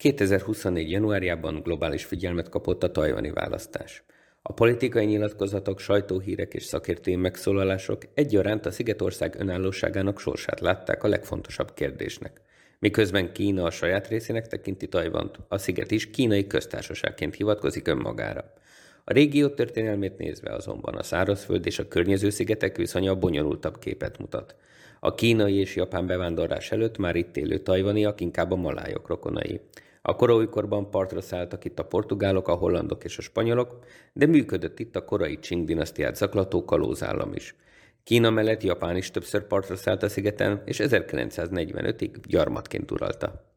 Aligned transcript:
2024. 0.00 0.90
januárjában 0.90 1.60
globális 1.62 2.04
figyelmet 2.04 2.48
kapott 2.48 2.82
a 2.82 2.90
tajvani 2.90 3.30
választás. 3.30 4.04
A 4.42 4.52
politikai 4.52 5.04
nyilatkozatok, 5.04 5.80
sajtóhírek 5.80 6.54
és 6.54 6.64
szakértői 6.64 7.16
megszólalások 7.16 8.02
egyaránt 8.14 8.66
a 8.66 8.70
Szigetország 8.70 9.34
önállóságának 9.38 10.20
sorsát 10.20 10.60
látták 10.60 11.04
a 11.04 11.08
legfontosabb 11.08 11.74
kérdésnek. 11.74 12.40
Miközben 12.78 13.32
Kína 13.32 13.64
a 13.64 13.70
saját 13.70 14.08
részének 14.08 14.46
tekinti 14.46 14.88
Tajvant, 14.88 15.38
a 15.48 15.58
sziget 15.58 15.90
is 15.90 16.10
kínai 16.10 16.46
köztársaságként 16.46 17.34
hivatkozik 17.34 17.88
önmagára. 17.88 18.52
A 19.04 19.12
régió 19.12 19.48
történelmét 19.48 20.18
nézve 20.18 20.54
azonban 20.54 20.94
a 20.94 21.02
szárazföld 21.02 21.66
és 21.66 21.78
a 21.78 21.88
környező 21.88 22.30
szigetek 22.30 22.76
viszonya 22.76 23.14
bonyolultabb 23.14 23.78
képet 23.78 24.18
mutat. 24.18 24.54
A 25.00 25.14
kínai 25.14 25.54
és 25.54 25.76
japán 25.76 26.06
bevándorlás 26.06 26.72
előtt 26.72 26.98
már 26.98 27.16
itt 27.16 27.36
élő 27.36 27.58
tajvaniak 27.58 28.20
inkább 28.20 28.50
a 28.50 28.56
malájok 28.56 29.08
rokonai. 29.08 29.60
A 30.02 30.16
koróikorban 30.16 30.90
partra 30.90 31.20
szálltak 31.20 31.64
itt 31.64 31.78
a 31.78 31.84
portugálok, 31.84 32.48
a 32.48 32.54
hollandok 32.54 33.04
és 33.04 33.18
a 33.18 33.22
spanyolok, 33.22 33.78
de 34.12 34.26
működött 34.26 34.78
itt 34.78 34.96
a 34.96 35.04
korai 35.04 35.38
Qing 35.38 35.66
dinasztiát 35.66 36.16
zaklató 36.16 36.64
kalózállam 36.64 37.32
is. 37.34 37.54
Kína 38.04 38.30
mellett 38.30 38.62
Japán 38.62 38.96
is 38.96 39.10
többször 39.10 39.46
partra 39.46 39.76
szállt 39.76 40.02
a 40.02 40.08
szigeten, 40.08 40.62
és 40.64 40.80
1945-ig 40.82 42.10
gyarmatként 42.26 42.90
uralta. 42.90 43.49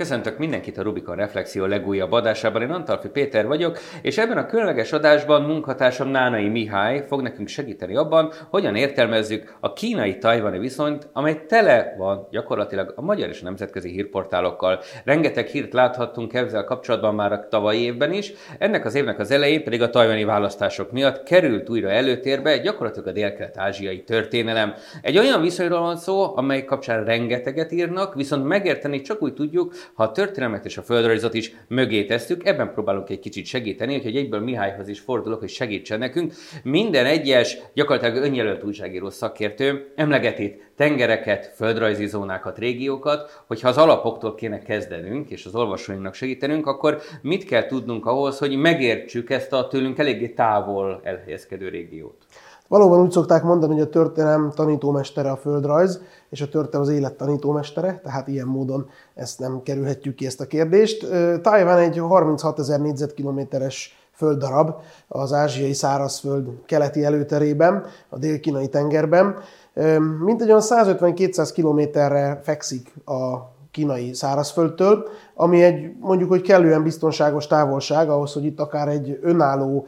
Köszöntök 0.00 0.38
mindenkit 0.38 0.78
a 0.78 0.82
Rubikon 0.82 1.16
Reflexió 1.16 1.64
legújabb 1.64 2.12
adásában. 2.12 2.62
Én 2.62 2.70
Antalfi 2.70 3.08
Péter 3.08 3.46
vagyok, 3.46 3.78
és 4.02 4.18
ebben 4.18 4.36
a 4.36 4.46
különleges 4.46 4.92
adásban 4.92 5.42
munkatársam 5.42 6.08
Nánai 6.08 6.48
Mihály 6.48 7.04
fog 7.08 7.22
nekünk 7.22 7.48
segíteni 7.48 7.96
abban, 7.96 8.32
hogyan 8.50 8.76
értelmezzük 8.76 9.56
a 9.60 9.72
kínai-tajvani 9.72 10.58
viszonyt, 10.58 11.08
amely 11.12 11.44
tele 11.46 11.94
van 11.98 12.26
gyakorlatilag 12.30 12.92
a 12.96 13.02
magyar 13.02 13.28
és 13.28 13.40
nemzetközi 13.40 13.90
hírportálokkal. 13.90 14.80
Rengeteg 15.04 15.46
hírt 15.46 15.72
láthattunk 15.72 16.34
ezzel 16.34 16.64
kapcsolatban 16.64 17.14
már 17.14 17.32
a 17.32 17.48
tavalyi 17.48 17.80
évben 17.80 18.12
is, 18.12 18.32
ennek 18.58 18.84
az 18.84 18.94
évnek 18.94 19.18
az 19.18 19.30
elején 19.30 19.64
pedig 19.64 19.82
a 19.82 19.90
tajvani 19.90 20.24
választások 20.24 20.92
miatt 20.92 21.22
került 21.22 21.70
újra 21.70 21.90
előtérbe 21.90 22.58
gyakorlatilag 22.58 23.08
a 23.08 23.12
dél-kelet-ázsiai 23.12 24.02
történelem. 24.02 24.74
Egy 25.02 25.18
olyan 25.18 25.40
viszonyról 25.40 25.80
van 25.80 25.96
szó, 25.96 26.36
amely 26.36 26.64
kapcsán 26.64 27.04
rengeteget 27.04 27.72
írnak, 27.72 28.14
viszont 28.14 28.46
megérteni 28.46 29.00
csak 29.00 29.22
úgy 29.22 29.34
tudjuk, 29.34 29.72
ha 29.94 30.02
a 30.02 30.12
történelmet 30.12 30.64
és 30.64 30.76
a 30.76 30.82
földrajzot 30.82 31.34
is 31.34 31.52
mögé 31.68 32.04
tesszük, 32.04 32.46
ebben 32.46 32.72
próbálunk 32.72 33.10
egy 33.10 33.18
kicsit 33.18 33.46
segíteni, 33.46 33.94
úgyhogy 33.94 34.16
egyből 34.16 34.40
Mihályhoz 34.40 34.88
is 34.88 35.00
fordulok, 35.00 35.38
hogy 35.38 35.48
segítsen 35.48 35.98
nekünk. 35.98 36.32
Minden 36.62 37.06
egyes, 37.06 37.58
gyakorlatilag 37.74 38.24
önjelölt 38.24 38.64
újságíró 38.64 39.10
szakértő 39.10 39.92
emlegeti 39.96 40.62
tengereket, 40.76 41.52
földrajzi 41.54 42.06
zónákat, 42.06 42.58
régiókat, 42.58 43.42
hogyha 43.46 43.68
az 43.68 43.76
alapoktól 43.76 44.34
kéne 44.34 44.58
kezdenünk, 44.58 45.30
és 45.30 45.44
az 45.46 45.54
olvasóinknak 45.54 46.14
segítenünk, 46.14 46.66
akkor 46.66 47.00
mit 47.22 47.44
kell 47.44 47.66
tudnunk 47.66 48.06
ahhoz, 48.06 48.38
hogy 48.38 48.56
megértsük 48.56 49.30
ezt 49.30 49.52
a 49.52 49.68
tőlünk 49.68 49.98
eléggé 49.98 50.28
távol 50.28 51.00
elhelyezkedő 51.04 51.68
régiót? 51.68 52.16
Valóban 52.70 53.00
úgy 53.00 53.10
szokták 53.10 53.42
mondani, 53.42 53.72
hogy 53.72 53.82
a 53.82 53.88
történelem 53.88 54.52
tanítómestere 54.54 55.30
a 55.30 55.36
földrajz, 55.36 56.00
és 56.28 56.40
a 56.40 56.48
történelem 56.48 56.88
az 56.88 56.94
élet 56.94 57.14
tanítómestere, 57.14 58.00
tehát 58.04 58.28
ilyen 58.28 58.46
módon 58.46 58.88
ezt 59.14 59.38
nem 59.38 59.62
kerülhetjük 59.62 60.14
ki 60.14 60.26
ezt 60.26 60.40
a 60.40 60.46
kérdést. 60.46 61.06
Tajván 61.42 61.78
egy 61.78 61.98
36 61.98 62.58
ezer 62.58 62.80
négyzetkilométeres 62.80 64.08
földdarab 64.12 64.74
az 65.08 65.32
ázsiai 65.32 65.72
szárazföld 65.72 66.48
keleti 66.66 67.04
előterében, 67.04 67.84
a 68.08 68.18
dél-kínai 68.18 68.68
tengerben. 68.68 69.36
Mint 70.24 70.42
egy 70.42 70.48
olyan 70.48 70.62
150-200 70.64 71.50
kilométerre 71.54 72.40
fekszik 72.42 72.94
a 73.04 73.50
kínai 73.70 74.14
szárazföldtől, 74.14 75.08
ami 75.40 75.62
egy 75.62 75.92
mondjuk, 76.00 76.28
hogy 76.28 76.40
kellően 76.40 76.82
biztonságos 76.82 77.46
távolság 77.46 78.10
ahhoz, 78.10 78.32
hogy 78.32 78.44
itt 78.44 78.60
akár 78.60 78.88
egy 78.88 79.18
önálló 79.22 79.86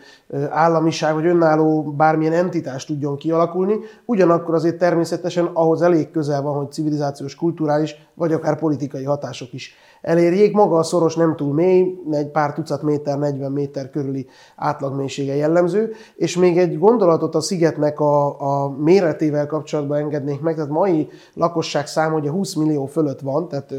államiság, 0.51 1.15
vagy 1.15 1.27
önálló 1.27 1.83
bármilyen 1.83 2.33
entitás 2.33 2.85
tudjon 2.85 3.17
kialakulni, 3.17 3.75
ugyanakkor 4.05 4.55
azért 4.55 4.79
természetesen 4.79 5.45
ahhoz 5.53 5.83
elég 5.83 6.11
közel 6.11 6.43
van, 6.43 6.57
hogy 6.57 6.73
civilizációs, 6.73 7.35
kulturális, 7.35 7.95
vagy 8.15 8.33
akár 8.33 8.59
politikai 8.59 9.05
hatások 9.05 9.53
is 9.53 9.75
elérjék. 10.03 10.53
Maga 10.53 10.79
a 10.79 10.83
szoros 10.83 11.17
nem 11.17 11.37
túl 11.37 11.55
mély, 11.55 11.99
egy 12.11 12.29
pár 12.29 12.53
tucat 12.53 12.83
méter, 12.83 13.19
40 13.19 13.53
méter 13.53 13.91
körüli 13.91 14.27
átlagmélysége 14.57 15.35
jellemző, 15.35 15.93
és 16.17 16.37
még 16.37 16.59
egy 16.59 16.79
gondolatot 16.79 17.35
a 17.35 17.41
szigetnek 17.41 18.01
a, 18.01 18.41
a 18.41 18.71
méretével 18.71 19.47
kapcsolatban 19.47 19.99
engednék 19.99 20.41
meg, 20.41 20.55
tehát 20.55 20.71
mai 20.71 21.09
lakosság 21.35 21.87
száma 21.87 22.17
ugye 22.17 22.31
20 22.31 22.55
millió 22.55 22.87
fölött 22.87 23.21
van, 23.21 23.49
tehát 23.49 23.75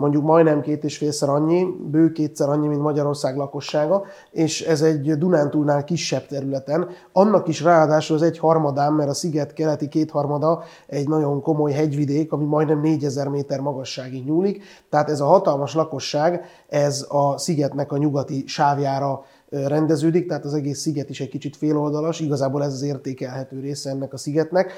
mondjuk 0.00 0.24
majdnem 0.24 0.60
két 0.60 0.84
és 0.84 0.96
félszer 0.96 1.28
annyi, 1.28 1.66
bő 1.90 2.12
kétszer 2.12 2.48
annyi, 2.48 2.66
mint 2.66 2.80
Magyarország 2.80 3.36
lakossága, 3.36 4.04
és 4.30 4.60
ez 4.60 4.82
egy 4.82 5.18
Dunántúlnál 5.18 5.84
kisebb 5.84 6.26
területen. 6.26 6.88
Annak 7.12 7.48
is 7.48 7.62
ráadásul 7.62 8.16
az 8.16 8.22
egy 8.22 8.38
harmadán, 8.38 8.92
mert 8.92 9.10
a 9.10 9.14
sziget 9.14 9.52
keleti 9.52 9.88
kétharmada 9.88 10.62
egy 10.86 11.08
nagyon 11.08 11.42
komoly 11.42 11.72
hegyvidék, 11.72 12.32
ami 12.32 12.44
majdnem 12.44 12.80
4000 12.80 13.28
méter 13.28 13.60
magasságig 13.60 14.24
nyúlik, 14.24 14.62
tehát 14.90 15.10
ez 15.10 15.20
a 15.20 15.26
hatalmas 15.26 15.74
lakosság, 15.74 16.44
ez 16.68 17.06
a 17.08 17.38
szigetnek 17.38 17.92
a 17.92 17.96
nyugati 17.96 18.44
sávjára 18.46 19.24
rendeződik, 19.50 20.28
tehát 20.28 20.44
az 20.44 20.54
egész 20.54 20.80
sziget 20.80 21.10
is 21.10 21.20
egy 21.20 21.28
kicsit 21.28 21.56
féloldalas, 21.56 22.20
igazából 22.20 22.64
ez 22.64 22.72
az 22.72 22.82
értékelhető 22.82 23.60
része 23.60 23.90
ennek 23.90 24.12
a 24.12 24.16
szigetnek, 24.16 24.72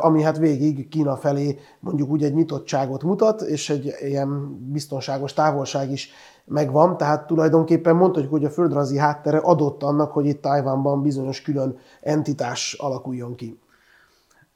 ami 0.00 0.22
hát 0.22 0.38
végig 0.38 0.88
Kína 0.88 1.16
felé 1.16 1.58
mondjuk 1.80 2.10
úgy 2.10 2.24
egy 2.24 2.34
nyitottságot 2.34 3.02
mutat, 3.02 3.40
és 3.40 3.70
egy 3.70 3.94
ilyen 4.00 4.58
biztonságos 4.72 5.32
távolság 5.32 5.90
is 5.90 6.10
megvan, 6.44 6.96
tehát 6.96 7.26
tulajdonképpen 7.26 7.96
mondhatjuk, 7.96 8.32
hogy 8.32 8.44
a 8.44 8.50
földrajzi 8.50 8.98
háttere 8.98 9.38
adott 9.38 9.82
annak, 9.82 10.12
hogy 10.12 10.26
itt 10.26 10.42
Tajvánban 10.42 11.02
bizonyos 11.02 11.42
külön 11.42 11.78
entitás 12.00 12.76
alakuljon 12.78 13.34
ki. 13.34 13.58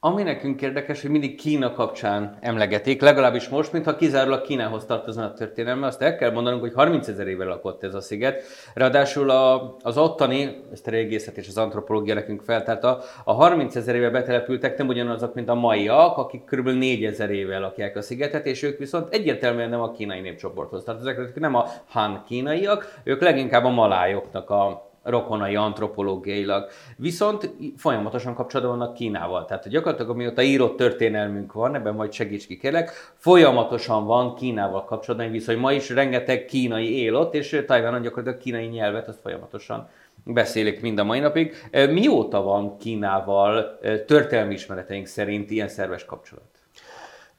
Ami 0.07 0.23
nekünk 0.23 0.63
érdekes, 0.63 1.01
hogy 1.03 1.11
mindig 1.11 1.37
Kína 1.37 1.73
kapcsán 1.73 2.39
emlegetik, 2.41 3.01
legalábbis 3.01 3.49
most, 3.49 3.73
mintha 3.73 3.97
kizárólag 3.97 4.43
Kínához 4.43 4.85
tartozna 4.85 5.25
a 5.25 5.33
történelme, 5.33 5.87
azt 5.87 6.03
el 6.03 6.17
kell 6.17 6.31
mondanunk, 6.31 6.63
hogy 6.63 6.73
30 6.75 7.09
ezer 7.09 7.27
éve 7.27 7.45
lakott 7.45 7.83
ez 7.83 7.95
a 7.95 8.01
sziget. 8.01 8.43
Ráadásul 8.75 9.31
a, 9.31 9.77
az 9.83 9.99
ottani, 9.99 10.63
ezt 10.73 10.87
a 10.87 10.91
régészet 10.91 11.37
és 11.37 11.49
az 11.49 11.59
antropológia 11.59 12.15
nekünk 12.15 12.43
feltárta, 12.43 13.03
a 13.25 13.33
30 13.33 13.77
ezer 13.77 13.95
éve 13.95 14.11
betelepültek 14.11 14.79
nem 14.79 14.89
ugyanazok, 14.89 15.35
mint 15.35 15.49
a 15.49 15.55
maiak, 15.55 16.17
akik 16.17 16.45
kb. 16.45 16.69
4 16.69 17.05
ezer 17.05 17.31
éve 17.31 17.59
lakják 17.59 17.97
a 17.97 18.03
szigetet, 18.03 18.47
és 18.47 18.63
ők 18.63 18.79
viszont 18.79 19.15
egyértelműen 19.15 19.69
nem 19.69 19.81
a 19.81 19.93
kínai 19.93 20.21
népcsoporthoz 20.21 20.85
tartoznak, 20.85 21.19
ezek 21.19 21.41
nem 21.41 21.55
a 21.55 21.67
Han 21.89 22.23
kínaiak, 22.27 23.01
ők 23.05 23.23
leginkább 23.23 23.65
a 23.65 23.71
malájoknak 23.71 24.51
a 24.51 24.93
rokonai 25.05 25.57
antropológiailag. 25.57 26.69
Viszont 26.97 27.55
folyamatosan 27.77 28.35
kapcsolatban 28.35 28.79
vannak 28.79 28.95
Kínával. 28.95 29.45
Tehát 29.45 29.69
gyakorlatilag 29.69 30.11
amióta 30.11 30.43
írott 30.43 30.77
történelmünk 30.77 31.53
van, 31.53 31.75
ebben 31.75 31.95
majd 31.95 32.13
segíts 32.13 32.47
ki 32.47 32.57
kérlek, 32.57 33.13
folyamatosan 33.17 34.07
van 34.07 34.35
Kínával 34.35 34.85
kapcsolatban 34.85 35.31
viszony. 35.31 35.59
Ma 35.59 35.73
is 35.73 35.91
rengeteg 35.91 36.45
kínai 36.45 37.03
él 37.03 37.15
ott, 37.15 37.35
és 37.35 37.65
Tajvánon 37.67 38.03
gyakorlatilag 38.03 38.41
kínai 38.41 38.67
nyelvet 38.67 39.09
azt 39.09 39.21
folyamatosan 39.21 39.89
beszélik 40.25 40.81
mind 40.81 40.99
a 40.99 41.05
mai 41.05 41.19
napig. 41.19 41.55
Mióta 41.91 42.43
van 42.43 42.77
Kínával 42.77 43.79
történelmi 44.07 44.55
ismereteink 44.55 45.07
szerint 45.07 45.51
ilyen 45.51 45.69
szerves 45.69 46.05
kapcsolat? 46.05 46.45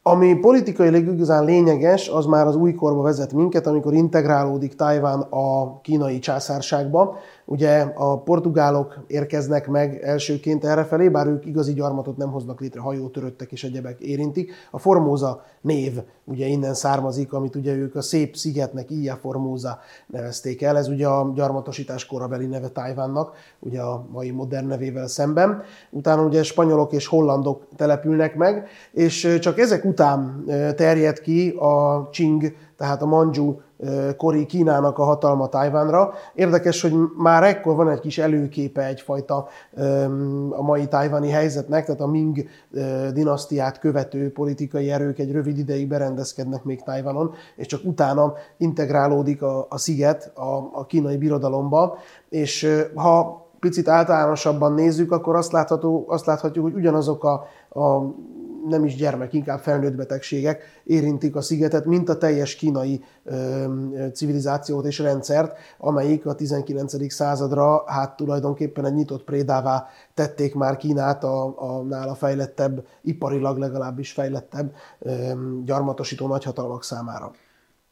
Ami 0.08 0.40
politikailag 0.40 1.08
igazán 1.08 1.46
lényeges, 1.46 2.08
az 2.08 2.26
már 2.26 2.46
az 2.46 2.56
újkorba 2.56 3.02
vezet 3.02 3.34
minket, 3.34 3.68
amikor 3.68 3.94
integrálódik 3.94 4.76
Tajván 4.76 5.20
a 5.20 5.80
kínai 5.82 6.20
császárságba. 6.20 7.18
Ugye 7.48 7.80
a 7.96 8.20
portugálok 8.20 9.04
érkeznek 9.08 9.68
meg 9.68 10.02
elsőként 10.04 10.66
errefelé, 10.66 11.10
bár 11.10 11.28
ők 11.28 11.46
igazi 11.46 11.74
gyarmatot 11.74 12.18
nem 12.18 12.32
hoznak 12.32 12.60
létre, 12.60 12.80
hajótöröttek 12.80 13.52
és 13.52 13.64
egyebek 13.64 14.00
érintik. 14.00 14.52
A 14.72 14.80
Formosa 14.80 15.44
név 15.62 16.02
ugye 16.24 16.46
innen 16.46 16.74
származik, 16.74 17.34
amit 17.34 17.56
ugye 17.56 17.74
ők 17.74 17.96
a 17.96 18.02
szép 18.02 18.36
szigetnek, 18.36 18.90
Ия 18.90 19.16
Formosa 19.16 19.80
nevezték 20.08 20.62
el. 20.62 20.78
Ez 20.78 20.88
ugye 20.88 21.08
a 21.08 21.32
gyarmatosítás 21.36 22.06
korabeli 22.06 22.46
neve 22.46 22.68
Tajvánnak, 22.68 23.36
ugye 23.60 23.82
a 23.82 24.06
mai 24.12 24.32
modern 24.32 24.68
nevével 24.68 25.08
szemben. 25.08 25.62
Utána 25.90 26.24
ugye 26.24 26.44
spanyolok 26.44 26.94
és 26.94 27.08
hollandok 27.08 27.68
települnek 27.76 28.36
meg, 28.36 28.68
és 28.92 29.38
csak 29.42 29.60
ezek 29.60 29.86
után 29.86 30.44
terjed 30.76 31.20
ki 31.20 31.50
a 31.50 32.10
Qing, 32.10 32.56
tehát 32.78 33.02
a 33.02 33.06
Manzsú 33.06 33.62
kori 34.18 34.46
Kínának 34.46 34.98
a 34.98 35.04
hatalma 35.04 35.48
Tajvánra. 35.48 36.14
Érdekes, 36.34 36.82
hogy 36.82 36.94
már 37.18 37.44
ekkor 37.44 37.76
van 37.76 37.90
egy 37.90 38.00
kis 38.00 38.18
előképe 38.18 38.86
egyfajta 38.86 39.48
a 40.50 40.62
mai 40.62 40.88
tajvani 40.88 41.30
helyzetnek, 41.30 41.86
tehát 41.86 42.02
a 42.02 42.08
Ming 42.08 42.46
dinasztiát 43.14 43.80
követő 43.80 44.32
politikai 44.32 44.92
erők 44.92 45.20
egy 45.20 45.32
rövid 45.32 45.58
ideig 45.58 45.88
berendezkednek 45.88 46.64
még 46.64 46.84
Tajvanon, 46.84 47.34
és 47.56 47.66
csak 47.68 47.82
utána 47.84 48.34
integrálódik 48.58 49.42
a, 49.42 49.66
a 49.70 49.78
sziget 49.78 50.32
a, 50.36 50.70
a 50.74 50.86
kínai 50.86 51.18
birodalomba, 51.18 51.98
és 52.30 52.84
ha 52.96 53.44
picit 53.60 53.88
általánosabban 53.88 54.74
nézzük, 54.74 55.12
akkor 55.12 55.36
azt, 55.36 55.52
látható, 55.52 56.06
azt 56.08 56.26
láthatjuk, 56.26 56.66
hogy 56.66 56.74
ugyanazok 56.74 57.24
a, 57.24 57.34
a 57.82 58.14
nem 58.68 58.86
is 58.86 58.96
gyermek, 58.96 59.34
inkább 59.34 59.60
felnőtt 59.60 59.96
betegségek 59.96 60.64
érintik 60.84 61.36
a 61.36 61.42
szigetet, 61.42 61.86
mint 61.86 62.10
a 62.10 62.18
teljes 62.18 62.56
kínai 62.56 63.04
civilizációt 64.14 64.86
és 64.86 65.00
rendszert, 65.00 65.58
amelyik 65.78 66.26
a 66.26 66.36
19. 66.36 67.14
századra 67.14 67.84
hát 67.88 68.16
tulajdonképpen 68.16 68.86
egy 68.86 68.94
nyitott 68.94 69.24
prédává 69.24 69.88
tették 70.14 70.56
már 70.56 70.78
Kínát 70.78 71.24
a, 71.24 71.54
a 71.58 71.82
nála 71.82 72.16
fejlettebb, 72.16 72.86
iparilag 73.02 73.58
legalábbis 73.58 74.12
fejlettebb 74.12 74.74
gyarmatosító 75.64 76.28
nagyhatalmak 76.28 76.84
számára. 76.84 77.32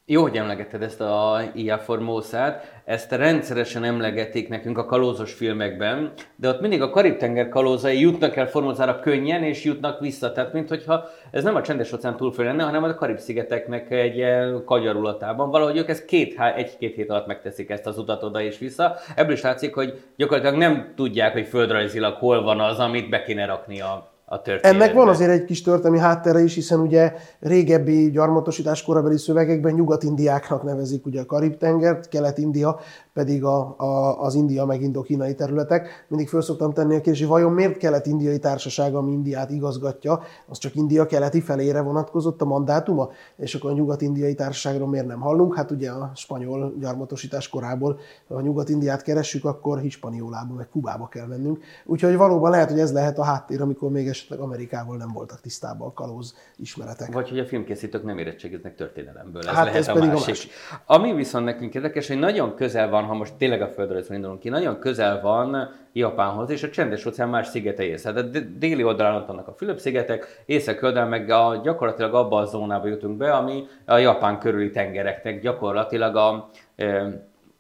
Jó, 0.05 0.21
hogy 0.21 0.37
emlegetted 0.37 0.81
ezt 0.81 1.01
a 1.01 1.41
Ia 1.53 1.77
Formosát, 1.77 2.81
ezt 2.85 3.11
rendszeresen 3.11 3.83
emlegetik 3.83 4.49
nekünk 4.49 4.77
a 4.77 4.85
kalózos 4.85 5.33
filmekben, 5.33 6.13
de 6.35 6.49
ott 6.49 6.61
mindig 6.61 6.81
a 6.81 6.89
Karib-tenger 6.89 7.49
kalózai 7.49 7.99
jutnak 7.99 8.35
el 8.35 8.47
Formosára 8.47 8.99
könnyen, 8.99 9.43
és 9.43 9.63
jutnak 9.63 9.99
vissza. 9.99 10.31
Tehát, 10.31 10.53
mint 10.53 10.69
hogyha 10.69 11.03
ez 11.31 11.43
nem 11.43 11.55
a 11.55 11.61
csendes 11.61 11.93
óceán 11.93 12.17
túlföl 12.17 12.45
lenne, 12.45 12.63
hanem 12.63 12.83
a 12.83 12.93
Karib-szigeteknek 12.93 13.91
egy 13.91 14.25
kagyarulatában. 14.65 15.49
Valahogy 15.49 15.77
ők 15.77 15.89
ezt 15.89 16.05
két, 16.05 16.39
egy-két 16.55 16.95
hét 16.95 17.09
alatt 17.09 17.27
megteszik 17.27 17.69
ezt 17.69 17.85
az 17.85 17.97
utat 17.97 18.23
oda 18.23 18.41
és 18.41 18.57
vissza. 18.57 18.95
Ebből 19.15 19.33
is 19.33 19.41
látszik, 19.41 19.73
hogy 19.73 20.01
gyakorlatilag 20.15 20.57
nem 20.57 20.93
tudják, 20.95 21.33
hogy 21.33 21.47
földrajzilag 21.47 22.15
hol 22.15 22.43
van 22.43 22.59
az, 22.59 22.79
amit 22.79 23.09
be 23.09 23.23
kéne 23.23 23.45
rakni 23.45 23.81
a 23.81 24.12
a 24.33 24.41
Ennek 24.61 24.93
van 24.93 25.07
azért 25.07 25.31
egy 25.31 25.45
kis 25.45 25.61
történelmi 25.61 25.99
háttere 25.99 26.43
is, 26.43 26.53
hiszen 26.53 26.79
ugye 26.79 27.13
régebbi 27.39 28.11
gyarmatosítás 28.11 28.83
korabeli 28.83 29.17
szövegekben 29.17 29.73
Nyugat-Indiáknak 29.73 30.63
nevezik 30.63 31.05
ugye 31.05 31.21
a 31.21 31.25
Karib-tengert, 31.25 32.07
Kelet-India 32.07 32.79
pedig 33.13 33.43
a, 33.43 33.75
a, 33.77 34.21
az 34.21 34.35
India 34.35 34.65
meg 34.65 34.81
indokínai 34.81 35.35
területek. 35.35 36.05
Mindig 36.07 36.29
föl 36.29 36.41
szoktam 36.41 36.73
tenni 36.73 36.95
a 36.95 37.01
kérdést, 37.01 37.21
hogy 37.21 37.29
vajon 37.29 37.51
miért 37.51 37.77
kelet-indiai 37.77 38.39
társaság, 38.39 38.95
ami 38.95 39.11
Indiát 39.11 39.49
igazgatja, 39.49 40.21
az 40.47 40.57
csak 40.57 40.75
India 40.75 41.05
keleti 41.05 41.41
felére 41.41 41.81
vonatkozott 41.81 42.41
a 42.41 42.45
mandátuma, 42.45 43.09
és 43.35 43.55
akkor 43.55 43.71
a 43.71 43.73
nyugat-indiai 43.73 44.33
társaságról 44.33 44.87
miért 44.87 45.07
nem 45.07 45.19
hallunk? 45.19 45.55
Hát 45.55 45.71
ugye 45.71 45.89
a 45.89 46.11
spanyol 46.15 46.73
gyarmatosítás 46.79 47.49
korából, 47.49 47.99
ha 48.27 48.35
a 48.35 48.41
nyugat-indiát 48.41 49.01
keressük, 49.01 49.45
akkor 49.45 49.79
Hispaniolába 49.79 50.53
meg 50.53 50.69
Kubába 50.69 51.07
kell 51.07 51.27
mennünk. 51.27 51.63
Úgyhogy 51.85 52.15
valóban 52.15 52.51
lehet, 52.51 52.69
hogy 52.69 52.79
ez 52.79 52.93
lehet 52.93 53.17
a 53.17 53.23
háttér, 53.23 53.61
amikor 53.61 53.91
még 53.91 54.07
esetleg 54.07 54.39
Amerikával 54.39 54.97
nem 54.97 55.11
voltak 55.13 55.41
tisztában 55.41 55.87
a 55.87 55.93
kalóz 55.93 56.35
ismeretek. 56.55 57.13
Vagy 57.13 57.29
hogy 57.29 57.39
a 57.39 57.45
filmkészítők 57.45 58.03
nem 58.03 58.17
érettségiznek 58.17 58.75
történelemből. 58.75 59.41
Ez 59.41 59.55
hát 59.55 59.65
lehet 59.65 59.79
ez 59.79 59.87
a 59.87 59.93
másik. 59.93 60.11
a 60.11 60.27
másik. 60.27 60.51
Ami 60.85 61.13
viszont 61.13 61.45
nekünk 61.45 61.75
érdekes, 61.75 62.07
hogy 62.07 62.19
nagyon 62.19 62.55
közel 62.55 62.89
van, 62.89 63.02
ha 63.05 63.13
most 63.13 63.33
tényleg 63.33 63.61
a 63.61 63.67
földrajzról 63.67 64.15
indulunk 64.15 64.39
ki, 64.39 64.49
nagyon 64.49 64.79
közel 64.79 65.21
van 65.21 65.69
Japánhoz 65.93 66.49
és 66.49 66.63
a 66.63 66.69
csendes 66.69 67.05
óceán 67.05 67.29
más 67.29 67.47
szigeteihez. 67.47 68.03
Hát 68.03 68.17
a 68.17 68.21
déli 68.57 68.83
oldalon 68.83 69.21
ott 69.21 69.27
vannak 69.27 69.47
a 69.47 69.53
Fülöp-szigetek, 69.53 70.43
észak 70.45 70.83
oldalon 70.83 71.09
meg 71.09 71.29
a, 71.29 71.61
gyakorlatilag 71.63 72.13
abba 72.13 72.37
a 72.37 72.45
zónába 72.45 72.87
jutunk 72.87 73.17
be, 73.17 73.33
ami 73.33 73.63
a 73.85 73.97
Japán 73.97 74.39
körüli 74.39 74.69
tengereknek 74.69 75.41
gyakorlatilag 75.41 76.15
a 76.15 76.49
e, 76.75 77.07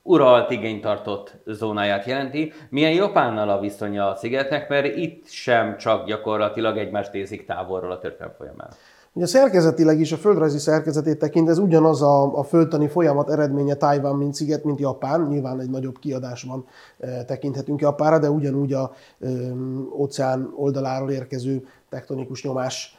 uralt 0.03 0.51
igény 0.51 0.81
tartott 0.81 1.33
zónáját 1.45 2.05
jelenti. 2.05 2.53
Milyen 2.69 2.93
Japánnal 2.93 3.49
a 3.49 3.59
viszonya 3.59 4.09
a 4.09 4.15
szigetnek, 4.15 4.69
mert 4.69 4.95
itt 4.95 5.27
sem 5.27 5.77
csak 5.77 6.05
gyakorlatilag 6.05 6.77
egymást 6.77 7.13
nézik 7.13 7.45
távolról 7.45 7.91
a 7.91 7.99
történelem 7.99 8.35
folyamán. 8.37 8.69
Ugye 9.15 9.25
szerkezetileg 9.25 9.99
is, 9.99 10.11
a 10.11 10.17
földrajzi 10.17 10.57
szerkezetét 10.57 11.19
tekint, 11.19 11.49
ez 11.49 11.57
ugyanaz 11.57 12.01
a, 12.01 12.37
a 12.37 12.43
földtani 12.43 12.87
folyamat 12.87 13.29
eredménye 13.29 13.73
Tájván, 13.73 14.15
mint 14.15 14.33
sziget, 14.33 14.63
mint 14.63 14.79
Japán. 14.79 15.27
Nyilván 15.27 15.59
egy 15.59 15.69
nagyobb 15.69 15.99
kiadásban 15.99 16.65
e, 16.99 17.25
tekinthetünk 17.25 17.81
Japánra, 17.81 18.19
de 18.19 18.29
ugyanúgy 18.29 18.73
a 18.73 18.91
e, 19.21 19.27
óceán 19.97 20.53
oldaláról 20.55 21.11
érkező 21.11 21.67
tektonikus 21.89 22.43
nyomás 22.43 22.97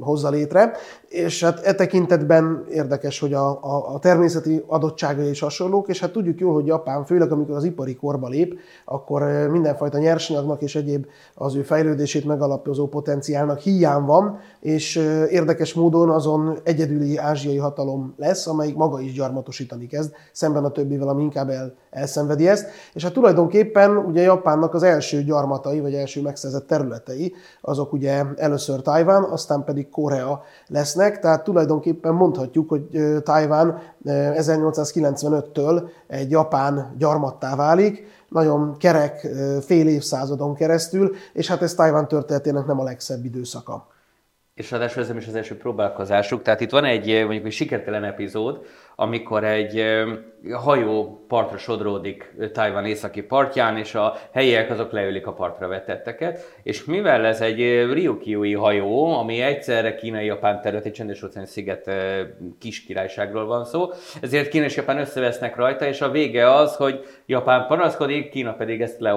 hozza 0.00 0.30
létre, 0.30 0.72
és 1.08 1.44
hát 1.44 1.58
e 1.58 1.74
tekintetben 1.74 2.64
érdekes, 2.70 3.20
hogy 3.20 3.32
a, 3.32 3.48
a, 3.48 3.94
a 3.94 3.98
természeti 3.98 4.64
adottságai 4.66 5.28
is 5.28 5.40
hasonlók, 5.40 5.88
és 5.88 6.00
hát 6.00 6.12
tudjuk 6.12 6.40
jól, 6.40 6.54
hogy 6.54 6.66
Japán, 6.66 7.04
főleg 7.04 7.32
amikor 7.32 7.56
az 7.56 7.64
ipari 7.64 7.94
korba 7.94 8.28
lép, 8.28 8.58
akkor 8.84 9.48
mindenfajta 9.50 9.98
nyersanyagnak 9.98 10.62
és 10.62 10.74
egyéb 10.74 11.06
az 11.34 11.54
ő 11.54 11.62
fejlődését 11.62 12.24
megalapozó 12.24 12.88
potenciálnak 12.88 13.58
hiány 13.58 14.04
van, 14.04 14.38
és 14.60 14.96
érdekes 15.30 15.74
módon 15.74 16.10
azon 16.10 16.58
egyedüli 16.62 17.16
ázsiai 17.16 17.56
hatalom 17.56 18.14
lesz, 18.16 18.46
amelyik 18.46 18.76
maga 18.76 19.00
is 19.00 19.12
gyarmatosítani 19.12 19.86
kezd, 19.86 20.12
szemben 20.32 20.64
a 20.64 20.70
többivel, 20.70 21.08
ami 21.08 21.22
inkább 21.22 21.48
el, 21.48 21.74
elszenvedi 21.90 22.48
ezt. 22.48 22.68
És 22.92 23.02
hát 23.02 23.12
tulajdonképpen 23.12 23.96
ugye 23.96 24.22
Japánnak 24.22 24.74
az 24.74 24.82
első 24.82 25.22
gyarmatai, 25.22 25.80
vagy 25.80 25.94
első 25.94 26.22
megszerzett 26.22 26.66
területei, 26.66 27.34
azok 27.60 27.92
ugye 27.92 28.24
először 28.36 28.82
Tajván, 29.04 29.22
aztán 29.22 29.64
pedig 29.64 29.88
Korea 29.88 30.42
lesznek, 30.66 31.18
tehát 31.18 31.44
tulajdonképpen 31.44 32.14
mondhatjuk, 32.14 32.68
hogy 32.68 32.82
Tajván 33.22 33.82
1895-től 34.04 35.88
egy 36.06 36.30
japán 36.30 36.94
gyarmattá 36.98 37.56
válik, 37.56 38.06
nagyon 38.28 38.76
kerek 38.76 39.26
fél 39.60 39.88
évszázadon 39.88 40.54
keresztül, 40.54 41.14
és 41.32 41.48
hát 41.48 41.62
ez 41.62 41.74
Tajván 41.74 42.08
történetének 42.08 42.66
nem 42.66 42.80
a 42.80 42.84
legszebb 42.84 43.24
időszaka 43.24 43.88
és 44.54 44.70
ráadásul 44.70 45.02
ez 45.02 45.08
nem 45.08 45.16
is 45.16 45.26
az 45.26 45.34
első 45.34 45.56
próbálkozásuk. 45.56 46.42
Tehát 46.42 46.60
itt 46.60 46.70
van 46.70 46.84
egy 46.84 47.24
mondjuk 47.24 47.46
egy 47.46 47.52
sikertelen 47.52 48.04
epizód, 48.04 48.66
amikor 49.00 49.44
egy 49.44 49.84
hajó 50.52 51.24
partra 51.28 51.58
sodródik 51.58 52.34
Tajvan 52.52 52.84
északi 52.84 53.22
partján, 53.22 53.76
és 53.76 53.94
a 53.94 54.16
helyiek 54.32 54.70
azok 54.70 54.92
leülik 54.92 55.26
a 55.26 55.32
partra 55.32 55.68
vetetteket, 55.68 56.58
és 56.62 56.84
mivel 56.84 57.24
ez 57.24 57.40
egy 57.40 57.58
Ryukyui 57.92 58.54
hajó, 58.54 59.18
ami 59.18 59.40
egyszerre 59.40 59.94
kínai-japán 59.94 60.60
terület, 60.60 60.84
egy 60.84 60.92
csendes 60.92 61.22
óceáni 61.22 61.46
sziget 61.46 61.90
kis 62.58 62.84
királyságról 62.84 63.46
van 63.46 63.64
szó, 63.64 63.88
ezért 64.20 64.48
Kína 64.48 64.64
és 64.64 64.76
Japán 64.76 64.98
összevesznek 64.98 65.56
rajta, 65.56 65.86
és 65.86 66.00
a 66.00 66.10
vége 66.10 66.54
az, 66.54 66.76
hogy 66.76 67.04
Japán 67.26 67.66
panaszkodik, 67.66 68.30
Kína 68.30 68.52
pedig 68.52 68.80
ezt 68.80 69.00
le, 69.00 69.14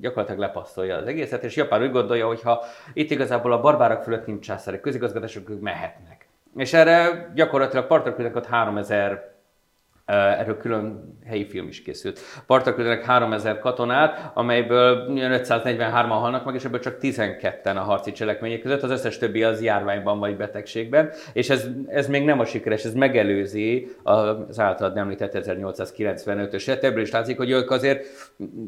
gyakorlatilag 0.00 0.40
lepasszolja 0.40 0.96
az 0.96 1.06
egészet, 1.06 1.44
és 1.44 1.56
Japán 1.56 1.82
úgy 1.82 1.92
gondolja, 1.92 2.26
hogy 2.26 2.42
ha 2.42 2.64
itt 2.92 3.10
igazából 3.10 3.52
a 3.52 3.60
barbárok 3.60 4.02
fölött 4.02 4.26
nincs 4.26 4.46
császári 4.46 4.80
közigazgatások, 4.80 5.50
ők 5.50 5.60
mehetnek. 5.60 6.23
És 6.56 6.72
erre 6.72 7.30
gyakorlatilag 7.34 7.86
partra 7.86 8.14
küldnek 8.14 8.36
ott 8.36 8.46
3000 8.46 9.34
Erről 10.06 10.56
külön 10.56 11.18
helyi 11.26 11.46
film 11.46 11.68
is 11.68 11.82
készült. 11.82 12.20
Partra 12.46 12.74
küldenek 12.74 13.04
3000 13.04 13.58
katonát, 13.58 14.30
amelyből 14.34 15.06
543-an 15.08 16.06
halnak 16.08 16.44
meg, 16.44 16.54
és 16.54 16.64
ebből 16.64 16.80
csak 16.80 16.96
12-en 17.00 17.76
a 17.76 17.80
harci 17.80 18.12
cselekmények 18.12 18.60
között, 18.60 18.82
az 18.82 18.90
összes 18.90 19.18
többi 19.18 19.42
az 19.42 19.62
járványban 19.62 20.18
vagy 20.18 20.36
betegségben, 20.36 21.10
és 21.32 21.50
ez, 21.50 21.66
ez 21.88 22.08
még 22.08 22.24
nem 22.24 22.40
a 22.40 22.44
sikeres, 22.44 22.84
ez 22.84 22.94
megelőzi 22.94 23.88
az 24.02 24.60
általad 24.60 24.96
említett 24.96 25.32
1895-öset. 25.34 26.82
Ebből 26.82 27.02
is 27.02 27.10
látszik, 27.10 27.36
hogy 27.36 27.50
ők 27.50 27.70
azért 27.70 28.06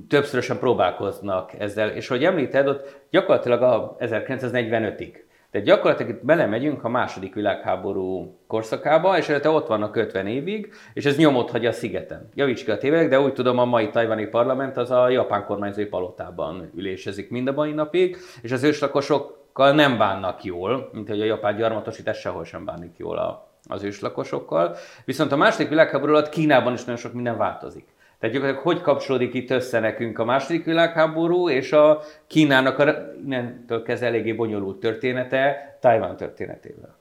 többszörösen 0.09 0.59
próbálkoznak 0.59 1.53
ezzel, 1.59 1.89
és 1.89 2.09
hogy 2.09 2.25
említed, 2.25 2.69
ott 2.69 3.01
gyakorlatilag 3.11 3.63
a 3.63 3.97
1945-ig 4.01 5.25
tehát 5.57 5.71
gyakorlatilag 5.71 6.13
itt 6.13 6.25
belemegyünk 6.25 6.85
a 6.85 6.89
második 6.89 7.35
világháború 7.35 8.37
korszakába, 8.47 9.19
és 9.19 9.29
előtte 9.29 9.49
ott 9.49 9.67
vannak 9.67 9.97
50 9.97 10.27
évig, 10.27 10.73
és 10.93 11.05
ez 11.05 11.17
nyomot 11.17 11.51
hagy 11.51 11.67
a 11.67 11.73
szigeten. 11.73 12.29
Javíts 12.35 12.65
ki 12.65 12.71
a 12.71 12.79
tévedek, 12.79 13.09
de 13.09 13.21
úgy 13.21 13.33
tudom, 13.33 13.59
a 13.59 13.65
mai 13.65 13.91
tajvani 13.91 14.27
parlament 14.27 14.77
az 14.77 14.91
a 14.91 15.09
japán 15.09 15.45
kormányzói 15.45 15.85
palotában 15.85 16.71
ülésezik 16.75 17.31
mind 17.31 17.49
a 17.49 17.53
mai 17.53 17.73
napig, 17.73 18.17
és 18.43 18.53
az 18.53 18.63
őslakosokkal 18.63 19.73
nem 19.73 19.99
bánnak 19.99 20.45
jól, 20.45 20.91
mint 20.93 21.09
hogy 21.09 21.21
a 21.21 21.25
japán 21.25 21.57
gyarmatosítás 21.57 22.19
sehol 22.19 22.45
sem 22.45 22.65
bánik 22.65 22.97
jól 22.97 23.19
a, 23.19 23.49
az 23.69 23.83
őslakosokkal. 23.83 24.77
Viszont 25.05 25.33
a 25.33 25.37
második 25.37 25.69
világháború 25.69 26.13
alatt 26.13 26.29
Kínában 26.29 26.73
is 26.73 26.85
nagyon 26.85 27.01
sok 27.01 27.13
minden 27.13 27.37
változik. 27.37 27.96
Tehát 28.19 28.35
gyakorlatilag 28.35 28.73
hogy 28.73 28.81
kapcsolódik 28.81 29.35
itt 29.35 29.51
össze 29.51 29.81
nekünk 29.81 30.19
a 30.19 30.25
második 30.25 30.65
világháború 30.65 31.49
és 31.49 31.73
a 31.73 32.03
Kínának 32.27 32.79
a, 32.79 33.13
innentől 33.25 33.83
kezdve 33.83 34.07
eléggé 34.07 34.33
bonyolult 34.33 34.81
története 34.81 35.77
Tajván 35.81 36.17
történetével? 36.17 36.96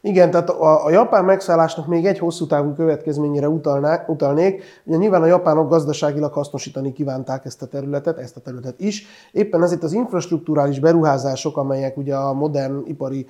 Igen, 0.00 0.30
tehát 0.30 0.50
a, 0.50 0.84
a 0.84 0.90
japán 0.90 1.24
megszállásnak 1.24 1.86
még 1.86 2.06
egy 2.06 2.18
hosszú 2.18 2.46
távú 2.46 2.72
következményére 2.72 3.48
utalnák, 3.48 4.08
utalnék. 4.08 4.62
Ugye 4.84 4.96
nyilván 4.96 5.22
a 5.22 5.26
japánok 5.26 5.68
gazdaságilag 5.68 6.32
hasznosítani 6.32 6.92
kívánták 6.92 7.44
ezt 7.44 7.62
a 7.62 7.66
területet, 7.66 8.18
ezt 8.18 8.36
a 8.36 8.40
területet 8.40 8.80
is. 8.80 9.06
Éppen 9.32 9.62
ezért 9.62 9.82
az 9.82 9.92
infrastruktúrális 9.92 10.78
beruházások, 10.78 11.56
amelyek 11.56 11.96
ugye 11.96 12.14
a 12.14 12.32
modern 12.32 12.82
ipari 12.84 13.26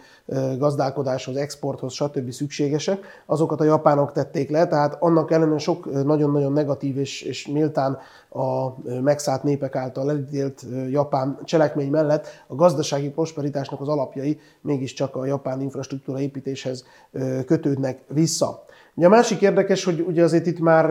gazdálkodáshoz, 0.59 1.37
exporthoz, 1.37 1.93
stb. 1.93 2.31
szükségesek, 2.31 2.99
azokat 3.27 3.61
a 3.61 3.65
japánok 3.65 4.13
tették 4.13 4.51
le, 4.51 4.67
tehát 4.67 4.97
annak 5.01 5.31
ellenére 5.31 5.59
sok 5.59 6.05
nagyon-nagyon 6.05 6.53
negatív 6.53 6.99
és, 6.99 7.23
és 7.23 7.47
méltán 7.47 7.99
a 8.31 8.75
megszállt 9.01 9.43
népek 9.43 9.77
által 9.77 10.11
elítélt 10.11 10.65
japán 10.91 11.39
cselekmény 11.45 11.91
mellett 11.91 12.27
a 12.47 12.55
gazdasági 12.55 13.11
prosperitásnak 13.11 13.81
az 13.81 13.89
alapjai 13.89 14.39
mégiscsak 14.61 15.17
a 15.17 15.27
japán 15.27 15.61
infrastruktúra 15.61 16.21
építés 16.21 16.59
kérdéshez 16.59 16.85
kötődnek 17.47 18.01
vissza. 18.09 18.67
Ugye 18.95 19.07
a 19.07 19.11
másik 19.11 19.41
érdekes, 19.41 19.85
hogy 19.85 20.05
ugye 20.09 20.23
azért 20.25 20.47
itt 20.47 20.59
már, 20.59 20.91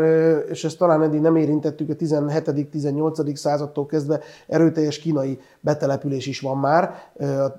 és 0.50 0.63
ezt 0.63 0.77
talán 0.77 1.03
eddig 1.03 1.20
nem 1.20 1.36
érintettük, 1.36 1.89
a 1.89 1.94
17.-18. 1.94 3.36
századtól 3.36 3.86
kezdve 3.86 4.20
erőteljes 4.48 5.00
kínai 5.00 5.39
betelepülés 5.60 6.27
is 6.27 6.39
van 6.39 6.58
már 6.58 6.94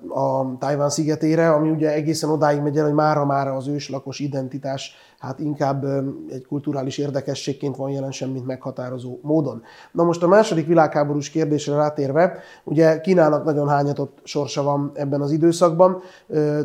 a 0.09 0.59
Tajván 0.59 0.91
szigetére, 0.91 1.51
ami 1.53 1.71
ugye 1.71 1.93
egészen 1.93 2.31
odáig 2.31 2.61
megy 2.61 2.79
el, 2.79 2.85
hogy 2.85 2.95
mára-mára 2.95 3.55
az 3.55 3.69
őslakos 3.69 4.19
identitás 4.19 4.95
hát 5.19 5.39
inkább 5.39 5.85
egy 6.31 6.47
kulturális 6.47 6.99
érdekességként 6.99 7.77
van 7.77 7.91
jelen 7.91 8.13
sem, 8.13 8.31
mint 8.31 8.47
meghatározó 8.47 9.19
módon. 9.23 9.63
Na 9.93 10.05
most 10.05 10.23
a 10.23 10.29
második 10.29 10.67
világháborús 10.67 11.31
kérdésre 11.31 11.75
rátérve, 11.75 12.39
ugye 12.65 13.01
Kínának 13.01 13.45
nagyon 13.45 13.69
hányatott 13.69 14.19
sorsa 14.23 14.63
van 14.63 14.91
ebben 14.95 15.21
az 15.21 15.31
időszakban. 15.31 16.01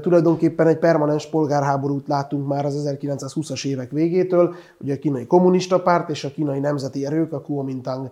Tulajdonképpen 0.01 0.67
egy 0.67 0.79
permanens 0.79 1.29
polgárháborút 1.29 2.07
látunk 2.07 2.47
már 2.47 2.65
az 2.65 2.97
1920-as 3.01 3.65
évek 3.65 3.91
végétől, 3.91 4.55
ugye 4.79 4.93
a 4.93 4.97
kínai 4.97 5.25
kommunista 5.27 5.81
párt 5.81 6.09
és 6.09 6.23
a 6.23 6.31
kínai 6.31 6.59
nemzeti 6.59 7.05
erők, 7.05 7.33
a 7.33 7.41
Kuomintang 7.41 8.09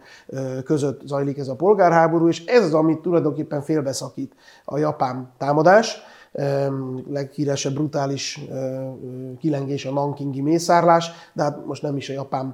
között 0.64 1.02
zajlik 1.06 1.38
ez 1.38 1.48
a 1.48 1.56
polgárháború, 1.56 2.28
és 2.28 2.46
ez 2.46 2.64
az, 2.64 2.74
amit 2.74 3.00
tulajdonképpen 3.00 3.62
félbeszakít 3.62 4.36
a 4.66 4.78
japán 4.78 5.32
támadás 5.38 6.02
leghíresebb 7.10 7.74
brutális 7.74 8.46
kilengés 9.40 9.86
a 9.86 9.92
Nankingi 9.92 10.42
mészárlás, 10.42 11.12
de 11.34 11.44
hát 11.44 11.66
most 11.66 11.82
nem 11.82 11.98
is 11.98 12.10
a 12.10 12.14
Japán 12.14 12.54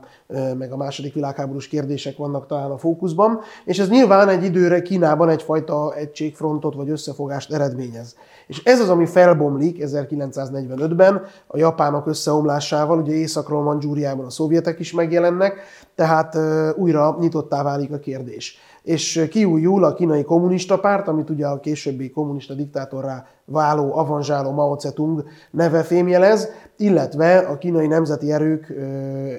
meg 0.58 0.72
a 0.72 0.78
második 0.78 1.14
világháborús 1.14 1.68
kérdések 1.68 2.18
vannak 2.18 2.48
talán 2.48 2.72
a 2.72 2.78
fókuszban, 2.78 3.40
és 3.66 3.80
ez 3.80 3.90
nyilván 3.90 4.30
egy 4.30 4.44
időre 4.44 4.82
Kínában 4.82 5.30
egyfajta 5.30 5.94
egységfrontot 5.96 6.76
vagy 6.76 6.90
összefogást 6.90 7.54
eredményez. 7.54 8.16
És 8.48 8.62
ez 8.64 8.80
az, 8.80 8.90
ami 8.90 9.06
felbomlik 9.06 9.78
1945-ben 9.80 11.22
a 11.48 11.58
japánok 11.58 12.08
összeomlásával, 12.08 13.00
ugye 13.00 13.14
északról 13.14 13.64
Mandzsúriában 13.64 14.26
a 14.26 14.30
szovjetek 14.30 14.80
is 14.80 14.94
megjelennek, 14.94 15.62
tehát 15.96 16.38
újra 16.76 17.18
nyitottá 17.20 17.64
válik 17.64 17.92
a 17.92 18.00
kérdés 18.00 18.58
és 18.88 19.28
kiújul 19.30 19.84
a 19.84 19.94
kínai 19.94 20.24
kommunista 20.24 20.80
párt, 20.80 21.08
amit 21.08 21.30
ugye 21.30 21.48
a 21.48 21.60
későbbi 21.60 22.10
kommunista 22.10 22.54
diktátorrá 22.54 23.26
váló, 23.46 23.96
avanzsáló 23.96 24.52
Mao 24.52 24.80
Zedong 24.80 25.24
neve 25.52 25.84
fémjelez, 25.84 26.50
illetve 26.78 27.38
a 27.38 27.58
kínai 27.58 27.88
nemzeti 27.88 28.32
erők 28.32 28.74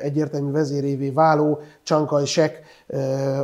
egyértelmű 0.00 0.50
vezérévé 0.50 1.10
váló 1.10 1.58
Chiang 1.82 2.06
Kai-shek 2.06 2.60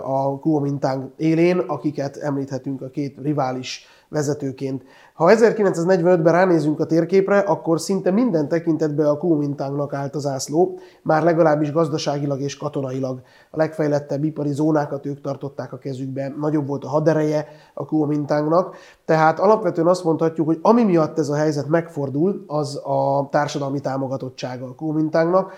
a 0.02 0.38
Kuomintang 0.38 1.10
élén, 1.16 1.58
akiket 1.58 2.16
említhetünk 2.16 2.82
a 2.82 2.88
két 2.88 3.18
rivális 3.22 3.86
vezetőként. 4.08 4.82
Ha 5.14 5.30
1945-ben 5.34 6.32
ránézünk 6.32 6.80
a 6.80 6.86
térképre, 6.86 7.38
akkor 7.38 7.80
szinte 7.80 8.10
minden 8.10 8.48
tekintetben 8.48 9.06
a 9.06 9.16
Kuomintangnak 9.16 9.92
állt 9.92 10.14
az 10.14 10.26
ászló, 10.26 10.78
már 11.02 11.22
legalábbis 11.22 11.72
gazdaságilag 11.72 12.40
és 12.40 12.56
katonailag. 12.56 13.20
A 13.50 13.56
legfejlettebb 13.56 14.24
ipari 14.24 14.52
zónákat 14.52 15.06
ők 15.06 15.20
tartották 15.20 15.72
a 15.72 15.78
kezükben, 15.78 16.36
nagyobb 16.40 16.66
volt 16.66 16.84
a 16.84 16.88
hadereje 16.88 17.46
a 17.74 17.86
Kuomintangnak, 17.86 18.76
tehát 19.04 19.38
alapvetően 19.38 19.86
azt 19.86 20.04
mondhatjuk, 20.04 20.46
hogy 20.46 20.58
ami 20.62 20.84
miatt 20.84 21.18
ez 21.18 21.28
a 21.28 21.34
helyzet 21.34 21.68
megfordul, 21.68 22.44
az 22.46 22.76
a 22.84 23.28
társadalmi 23.30 23.80
támogatottsága 23.80 24.66
a 24.66 24.74
Kuomintangnak 24.74 25.52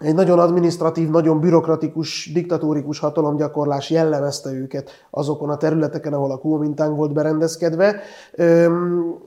egy 0.00 0.14
nagyon 0.14 0.38
administratív, 0.38 1.10
nagyon 1.10 1.40
bürokratikus, 1.40 2.30
diktatórikus 2.32 2.98
hatalomgyakorlás 2.98 3.90
jellemezte 3.90 4.52
őket 4.52 4.90
azokon 5.10 5.50
a 5.50 5.56
területeken, 5.56 6.12
ahol 6.12 6.30
a 6.30 6.38
Kuomintang 6.38 6.96
volt 6.96 7.12
berendezkedve. 7.12 8.00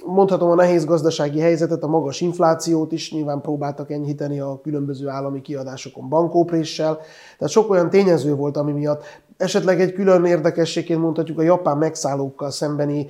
Mondhatom 0.06 0.50
a 0.50 0.56
nehéz 0.56 0.86
gazdasági 0.86 1.40
helyzetet, 1.40 1.84
a 1.84 1.88
magas 1.88 2.22
inflációt 2.22 2.92
is 2.92 3.12
nyilván 3.12 3.42
próbáltak 3.42 3.92
enyhíteni 3.92 4.40
a 4.40 4.60
különböző 4.64 5.08
állami 5.08 5.42
kiadásokon 5.42 6.10
bankópréssel. 6.10 6.98
Tehát 7.38 7.54
sok 7.54 7.70
olyan 7.70 7.90
tényező 7.90 8.36
volt, 8.36 8.58
ami 8.58 8.72
miatt 8.72 9.04
Esetleg 9.44 9.82
egy 9.82 9.94
külön 9.94 10.26
érdekességként 10.26 11.00
mondhatjuk 11.00 11.40
a 11.40 11.42
japán 11.42 11.78
megszállókkal 11.78 12.52
szembeni, 12.52 13.10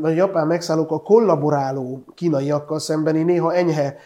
vagy 0.00 0.12
a 0.12 0.16
japán 0.16 0.46
megszállókkal 0.46 1.02
kollaboráló 1.02 2.04
kínaiakkal 2.14 2.78
szembeni 2.78 3.22
néha 3.22 3.54
enyhe 3.54 3.96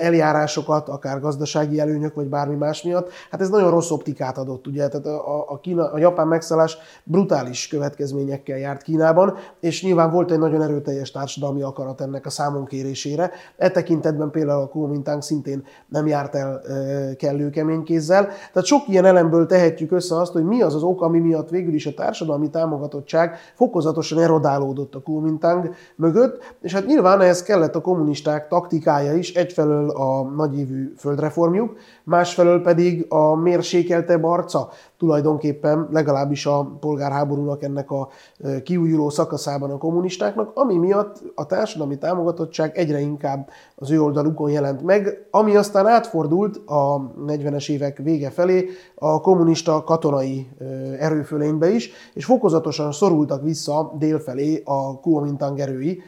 eljárásokat, 0.00 0.88
akár 0.88 1.20
gazdasági 1.20 1.80
előnyök, 1.80 2.14
vagy 2.14 2.26
bármi 2.26 2.54
más 2.54 2.82
miatt. 2.82 3.10
Hát 3.30 3.40
ez 3.40 3.48
nagyon 3.48 3.70
rossz 3.70 3.90
optikát 3.90 4.38
adott, 4.38 4.66
ugye? 4.66 4.88
Tehát 4.88 5.06
a, 5.06 5.44
a, 5.48 5.58
Kína, 5.60 5.92
a 5.92 5.98
japán 5.98 6.26
megszállás 6.26 6.78
brutális 7.04 7.68
következményekkel 7.68 8.58
járt 8.58 8.82
Kínában, 8.82 9.36
és 9.60 9.82
nyilván 9.82 10.10
volt 10.10 10.30
egy 10.30 10.38
nagyon 10.38 10.62
erőteljes 10.62 11.10
társadalmi 11.10 11.62
akarat 11.62 12.00
ennek 12.00 12.26
a 12.26 12.30
számon 12.30 12.64
kérésére. 12.64 13.30
E 13.56 13.70
tekintetben 13.70 14.30
például 14.30 14.62
a 14.62 14.68
Kuomintang 14.68 15.22
szintén 15.22 15.64
nem 15.88 16.06
járt 16.06 16.34
el 16.34 16.62
kellő 17.16 17.50
kemény 17.50 17.82
kézzel. 17.82 18.26
Tehát 18.26 18.64
sok 18.64 18.88
ilyen 18.88 19.04
elemből 19.04 19.46
tehetjük 19.46 19.92
össze 19.92 20.16
azt, 20.16 20.32
hogy 20.32 20.44
mi 20.44 20.62
az 20.62 20.74
az 20.74 20.82
ok, 20.88 21.02
ami 21.02 21.18
miatt 21.18 21.48
végül 21.48 21.74
is 21.74 21.86
a 21.86 21.94
társadalmi 21.94 22.50
támogatottság 22.50 23.36
fokozatosan 23.54 24.18
erodálódott 24.18 24.94
a 24.94 25.00
Kuomintang 25.00 25.74
mögött, 25.96 26.56
és 26.60 26.72
hát 26.72 26.86
nyilván 26.86 27.20
ehhez 27.20 27.42
kellett 27.42 27.74
a 27.74 27.80
kommunisták 27.80 28.48
taktikája 28.48 29.14
is, 29.14 29.32
egy 29.34 29.46
egyfelől 29.48 29.90
a 29.90 30.22
nagyívű 30.22 30.92
földreformjuk, 30.96 31.76
másfelől 32.04 32.62
pedig 32.62 33.06
a 33.08 33.34
mérsékeltebb 33.34 34.24
arca 34.24 34.70
tulajdonképpen 34.98 35.88
legalábbis 35.90 36.46
a 36.46 36.76
polgárháborúnak 36.80 37.62
ennek 37.62 37.90
a 37.90 38.08
kiújuló 38.62 39.10
szakaszában 39.10 39.70
a 39.70 39.78
kommunistáknak, 39.78 40.50
ami 40.54 40.76
miatt 40.76 41.22
a 41.34 41.46
társadalmi 41.46 41.98
támogatottság 41.98 42.78
egyre 42.78 43.00
inkább 43.00 43.48
az 43.74 43.90
ő 43.90 44.02
oldalukon 44.02 44.50
jelent 44.50 44.82
meg, 44.82 45.26
ami 45.30 45.56
aztán 45.56 45.86
átfordult 45.86 46.56
a 46.66 47.10
40-es 47.26 47.70
évek 47.70 47.98
vége 47.98 48.30
felé 48.30 48.68
a 48.94 49.20
kommunista 49.20 49.84
katonai 49.84 50.48
erőfölénybe 50.98 51.70
is, 51.70 51.90
és 52.14 52.24
fokozatosan 52.24 52.92
szorultak 52.92 53.42
vissza 53.42 53.92
délfelé 53.98 54.62
a 54.64 55.00
Kuomintang 55.00 55.58
erői, 55.58 56.02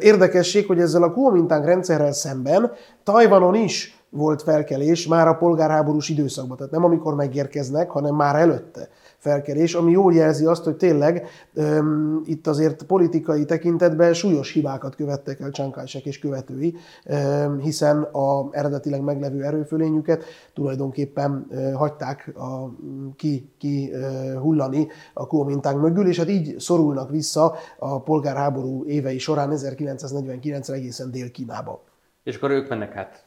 Érdekesség, 0.00 0.66
hogy 0.66 0.78
ezzel 0.78 1.02
a 1.02 1.12
Kuomintang 1.12 1.64
rendszerrel 1.64 2.12
szemben 2.12 2.72
Tajvanon 3.02 3.54
is 3.54 4.01
volt 4.14 4.42
felkelés 4.42 5.06
már 5.06 5.28
a 5.28 5.34
polgárháborús 5.34 6.08
időszakban, 6.08 6.56
tehát 6.56 6.72
nem 6.72 6.84
amikor 6.84 7.14
megérkeznek, 7.14 7.90
hanem 7.90 8.14
már 8.14 8.36
előtte 8.36 8.88
felkelés, 9.18 9.74
ami 9.74 9.90
jól 9.90 10.14
jelzi 10.14 10.44
azt, 10.44 10.64
hogy 10.64 10.76
tényleg 10.76 11.26
um, 11.54 12.20
itt 12.24 12.46
azért 12.46 12.82
politikai 12.82 13.44
tekintetben 13.44 14.14
súlyos 14.14 14.52
hibákat 14.52 14.94
követtek 14.94 15.40
el 15.40 15.50
Csánkásek 15.50 16.04
és 16.04 16.18
követői, 16.18 16.74
um, 17.04 17.58
hiszen 17.58 18.02
a 18.02 18.48
eredetileg 18.50 19.02
meglevő 19.02 19.44
erőfölényüket 19.44 20.24
tulajdonképpen 20.54 21.46
uh, 21.48 21.72
hagyták 21.72 22.32
a, 22.36 22.70
ki, 23.16 23.50
ki 23.58 23.92
uh, 23.92 24.40
hullani 24.40 24.88
a 25.14 25.26
Kuomintang 25.26 25.82
mögül, 25.82 26.06
és 26.06 26.18
hát 26.18 26.28
így 26.28 26.58
szorulnak 26.58 27.10
vissza 27.10 27.54
a 27.78 28.00
polgárháború 28.00 28.84
évei 28.84 29.18
során 29.18 29.50
1949-re 29.52 30.74
egészen 30.74 31.10
Dél-Kínába. 31.10 31.82
És 32.22 32.36
akkor 32.36 32.50
ők 32.50 32.68
mennek 32.68 32.96
át 32.96 33.24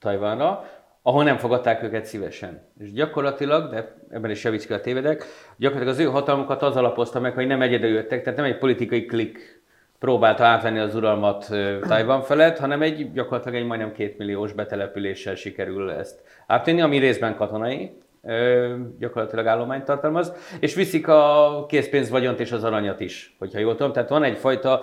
Tajvánra, 0.00 0.64
ahol 1.02 1.24
nem 1.24 1.36
fogadták 1.36 1.82
őket 1.82 2.04
szívesen. 2.04 2.60
És 2.80 2.92
gyakorlatilag, 2.92 3.70
de 3.70 3.94
ebben 4.10 4.30
is 4.30 4.44
javíts 4.44 4.66
ki 4.66 4.72
a 4.72 4.80
tévedek, 4.80 5.24
gyakorlatilag 5.56 5.94
az 5.94 6.06
ő 6.06 6.10
hatalmukat 6.10 6.62
az 6.62 6.76
alapozta 6.76 7.20
meg, 7.20 7.34
hogy 7.34 7.46
nem 7.46 7.62
egyedül 7.62 7.90
jöttek, 7.90 8.22
tehát 8.22 8.38
nem 8.38 8.48
egy 8.48 8.58
politikai 8.58 9.06
klik 9.06 9.62
próbálta 9.98 10.44
átvenni 10.44 10.78
az 10.78 10.94
uralmat 10.94 11.46
Tajvan 11.88 12.22
felett, 12.22 12.58
hanem 12.58 12.82
egy 12.82 13.12
gyakorlatilag 13.12 13.60
egy 13.60 13.66
majdnem 13.66 13.92
kétmilliós 13.92 14.52
betelepüléssel 14.52 15.34
sikerül 15.34 15.90
ezt 15.90 16.20
átvenni, 16.46 16.80
ami 16.80 16.98
részben 16.98 17.36
katonai, 17.36 17.98
gyakorlatilag 18.98 19.46
állományt 19.46 19.84
tartalmaz, 19.84 20.32
és 20.60 20.74
viszik 20.74 21.08
a 21.08 21.64
készpénzvagyont 21.68 22.40
és 22.40 22.52
az 22.52 22.64
aranyat 22.64 23.00
is, 23.00 23.36
hogyha 23.38 23.58
jól 23.58 23.76
tudom. 23.76 23.92
Tehát 23.92 24.08
van 24.08 24.22
egyfajta 24.22 24.80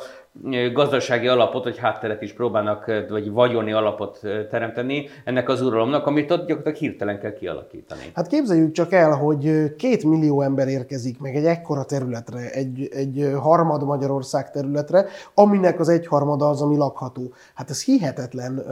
gazdasági 0.74 1.28
alapot, 1.28 1.64
vagy 1.64 1.78
hátteret 1.78 2.22
is 2.22 2.34
próbálnak, 2.34 2.92
vagy 3.10 3.32
vagyoni 3.32 3.72
alapot 3.72 4.20
teremteni 4.50 5.08
ennek 5.24 5.50
az 5.50 5.62
uralomnak, 5.62 6.06
amit 6.06 6.32
ott 6.32 6.48
gyakorlatilag 6.48 6.78
hirtelen 6.78 7.20
kell 7.20 7.34
kialakítani. 7.34 8.02
Hát 8.14 8.28
képzeljük 8.28 8.72
csak 8.72 8.92
el, 8.92 9.12
hogy 9.12 9.76
két 9.76 10.04
millió 10.04 10.42
ember 10.42 10.68
érkezik 10.68 11.20
meg 11.20 11.36
egy 11.36 11.46
ekkora 11.46 11.84
területre, 11.84 12.50
egy, 12.52 12.90
egy 12.92 13.32
harmad 13.40 13.84
Magyarország 13.84 14.52
területre, 14.52 15.06
aminek 15.34 15.80
az 15.80 15.90
egyharmada 15.90 16.50
az, 16.50 16.62
ami 16.62 16.78
lakható. 16.78 17.34
Hát 17.54 17.70
ez 17.70 17.84
hihetetlen 17.84 18.66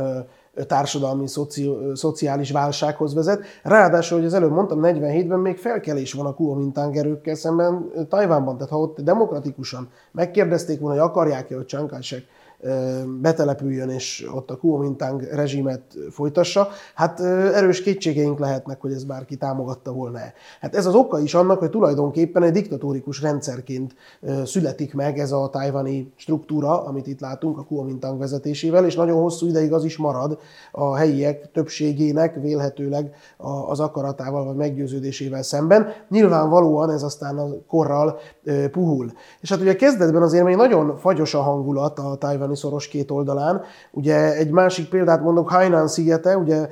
társadalmi, 0.67 1.27
szoci, 1.27 1.77
szociális 1.93 2.51
válsághoz 2.51 3.13
vezet. 3.13 3.43
Ráadásul, 3.63 4.17
hogy 4.17 4.27
az 4.27 4.33
előbb 4.33 4.51
mondtam, 4.51 4.79
47-ben 4.81 5.39
még 5.39 5.57
felkelés 5.57 6.13
van 6.13 6.25
a 6.25 6.33
Kuomintang 6.33 6.95
erőkkel 6.95 7.35
szemben 7.35 7.91
Tajvánban. 8.09 8.57
Tehát 8.57 8.71
ha 8.71 8.79
ott 8.79 9.01
demokratikusan 9.01 9.89
megkérdezték 10.11 10.79
volna, 10.79 11.01
hogy 11.01 11.09
akarják-e, 11.09 11.55
hogy 11.55 11.65
Chiang 11.65 11.89
betelepüljön 13.21 13.89
és 13.89 14.27
ott 14.33 14.49
a 14.49 14.57
Kuomintang 14.57 15.21
rezsimet 15.21 15.81
folytassa, 16.11 16.67
hát 16.95 17.19
erős 17.53 17.81
kétségeink 17.81 18.39
lehetnek, 18.39 18.81
hogy 18.81 18.91
ez 18.91 19.03
bárki 19.03 19.35
támogatta 19.35 19.91
volna 19.91 20.19
-e. 20.19 20.33
Hát 20.61 20.75
ez 20.75 20.85
az 20.85 20.95
oka 20.95 21.19
is 21.19 21.33
annak, 21.33 21.59
hogy 21.59 21.69
tulajdonképpen 21.69 22.43
egy 22.43 22.51
diktatórikus 22.51 23.21
rendszerként 23.21 23.95
születik 24.45 24.93
meg 24.93 25.19
ez 25.19 25.31
a 25.31 25.49
tájvani 25.49 26.13
struktúra, 26.15 26.83
amit 26.83 27.07
itt 27.07 27.19
látunk 27.19 27.57
a 27.57 27.63
Kuomintang 27.63 28.19
vezetésével, 28.19 28.85
és 28.85 28.95
nagyon 28.95 29.21
hosszú 29.21 29.47
ideig 29.47 29.73
az 29.73 29.83
is 29.83 29.97
marad 29.97 30.37
a 30.71 30.95
helyiek 30.95 31.51
többségének 31.51 32.35
vélhetőleg 32.41 33.15
az 33.67 33.79
akaratával 33.79 34.45
vagy 34.45 34.55
meggyőződésével 34.55 35.43
szemben. 35.43 35.87
Nyilvánvalóan 36.09 36.89
ez 36.89 37.03
aztán 37.03 37.37
a 37.37 37.47
korral 37.67 38.19
puhul. 38.71 39.11
És 39.41 39.49
hát 39.49 39.59
ugye 39.59 39.75
kezdetben 39.75 40.21
azért 40.21 40.45
még 40.45 40.55
nagyon 40.55 40.97
fagyos 40.97 41.33
a 41.33 41.41
hangulat 41.41 41.99
a 41.99 42.15
tájvani 42.15 42.52
szoros 42.55 42.87
két 42.87 43.11
oldalán. 43.11 43.61
Ugye 43.91 44.35
egy 44.35 44.49
másik 44.49 44.89
példát 44.89 45.21
mondok, 45.21 45.49
Hainan 45.49 45.87
szigete, 45.87 46.37
ugye 46.37 46.67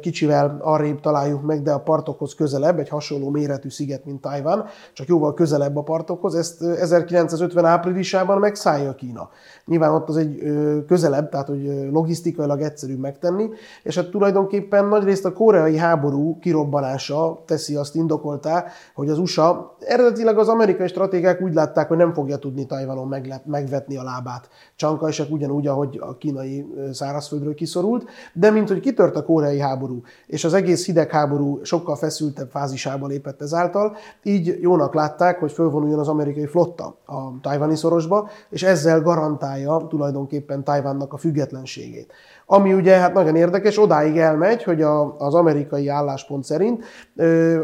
kicsivel 0.00 0.58
arrébb 0.60 1.00
találjuk 1.00 1.42
meg, 1.42 1.62
de 1.62 1.72
a 1.72 1.80
partokhoz 1.80 2.34
közelebb, 2.34 2.78
egy 2.78 2.88
hasonló 2.88 3.30
méretű 3.30 3.68
sziget, 3.68 4.04
mint 4.04 4.20
Tajvan, 4.20 4.64
csak 4.92 5.06
jóval 5.06 5.34
közelebb 5.34 5.76
a 5.76 5.82
partokhoz. 5.82 6.34
Ezt 6.34 6.62
1950 6.62 7.64
áprilisában 7.64 8.38
megszállja 8.38 8.94
Kína. 8.94 9.28
Nyilván 9.64 9.92
ott 9.94 10.08
az 10.08 10.16
egy 10.16 10.42
közelebb, 10.86 11.28
tehát 11.28 11.46
hogy 11.46 11.88
logisztikailag 11.90 12.60
egyszerűbb 12.60 12.98
megtenni, 12.98 13.48
és 13.82 13.96
hát 13.96 14.10
tulajdonképpen 14.10 14.84
nagyrészt 14.84 15.24
a 15.24 15.32
koreai 15.32 15.76
háború 15.76 16.38
kirobbanása 16.38 17.42
teszi 17.46 17.76
azt 17.76 17.94
indokoltá, 17.94 18.64
hogy 18.94 19.08
az 19.08 19.18
USA, 19.18 19.76
eredetileg 19.80 20.38
az 20.38 20.48
amerikai 20.48 20.88
stratégák 20.88 21.40
úgy 21.40 21.54
látták, 21.54 21.88
hogy 21.88 21.96
nem 21.96 22.12
fogja 22.12 22.36
tudni 22.36 22.66
Tajvanon 22.66 23.14
megvetni 23.44 23.96
a 23.96 24.02
lábát. 24.02 24.48
Csankaisek 24.96 25.30
ugyanúgy, 25.30 25.66
ahogy 25.66 25.98
a 26.00 26.16
kínai 26.16 26.66
szárazföldről 26.92 27.54
kiszorult, 27.54 28.04
de 28.32 28.50
mint 28.50 28.68
hogy 28.68 28.80
kitört 28.80 29.16
a 29.16 29.24
koreai 29.24 29.58
háború, 29.58 30.02
és 30.26 30.44
az 30.44 30.54
egész 30.54 30.86
hidegháború 30.86 31.60
sokkal 31.62 31.96
feszültebb 31.96 32.50
fázisába 32.50 33.06
lépett 33.06 33.42
ezáltal, 33.42 33.96
így 34.22 34.58
jónak 34.60 34.94
látták, 34.94 35.38
hogy 35.38 35.52
fölvonuljon 35.52 35.98
az 35.98 36.08
amerikai 36.08 36.46
flotta 36.46 36.96
a 37.04 37.40
tajvani 37.42 37.76
szorosba, 37.76 38.28
és 38.50 38.62
ezzel 38.62 39.00
garantálja 39.00 39.86
tulajdonképpen 39.88 40.64
Tajvannak 40.64 41.12
a 41.12 41.16
függetlenségét. 41.16 42.12
Ami 42.46 42.72
ugye 42.72 42.96
hát 42.96 43.14
nagyon 43.14 43.36
érdekes, 43.36 43.78
odáig 43.78 44.18
elmegy, 44.18 44.62
hogy 44.62 44.82
a, 44.82 45.16
az 45.18 45.34
amerikai 45.34 45.88
álláspont 45.88 46.44
szerint 46.44 46.84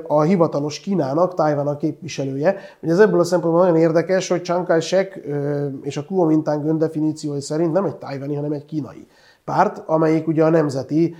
a 0.07 0.23
hivatalos 0.23 0.81
Kínának 0.81 1.35
Tajvan 1.35 1.67
a 1.67 1.77
képviselője. 1.77 2.57
Ugye 2.83 2.93
ez 2.93 2.99
ebből 2.99 3.21
a 3.21 3.25
szempontból 3.25 3.63
nagyon 3.63 3.77
érdekes, 3.77 4.29
hogy 4.29 4.43
Chiang 4.43 4.67
Kai-shek 4.67 5.29
és 5.83 5.97
a 5.97 6.05
Kuomintang 6.05 6.65
öndefiníciói 7.23 7.41
szerint 7.41 7.73
nem 7.73 7.85
egy 7.85 7.97
tajvani, 7.97 8.35
hanem 8.35 8.53
egy 8.53 8.65
kínai 8.65 9.07
párt, 9.45 9.83
amelyik 9.87 10.27
ugye 10.27 10.45
a 10.45 10.51
nemzeti 10.51 11.15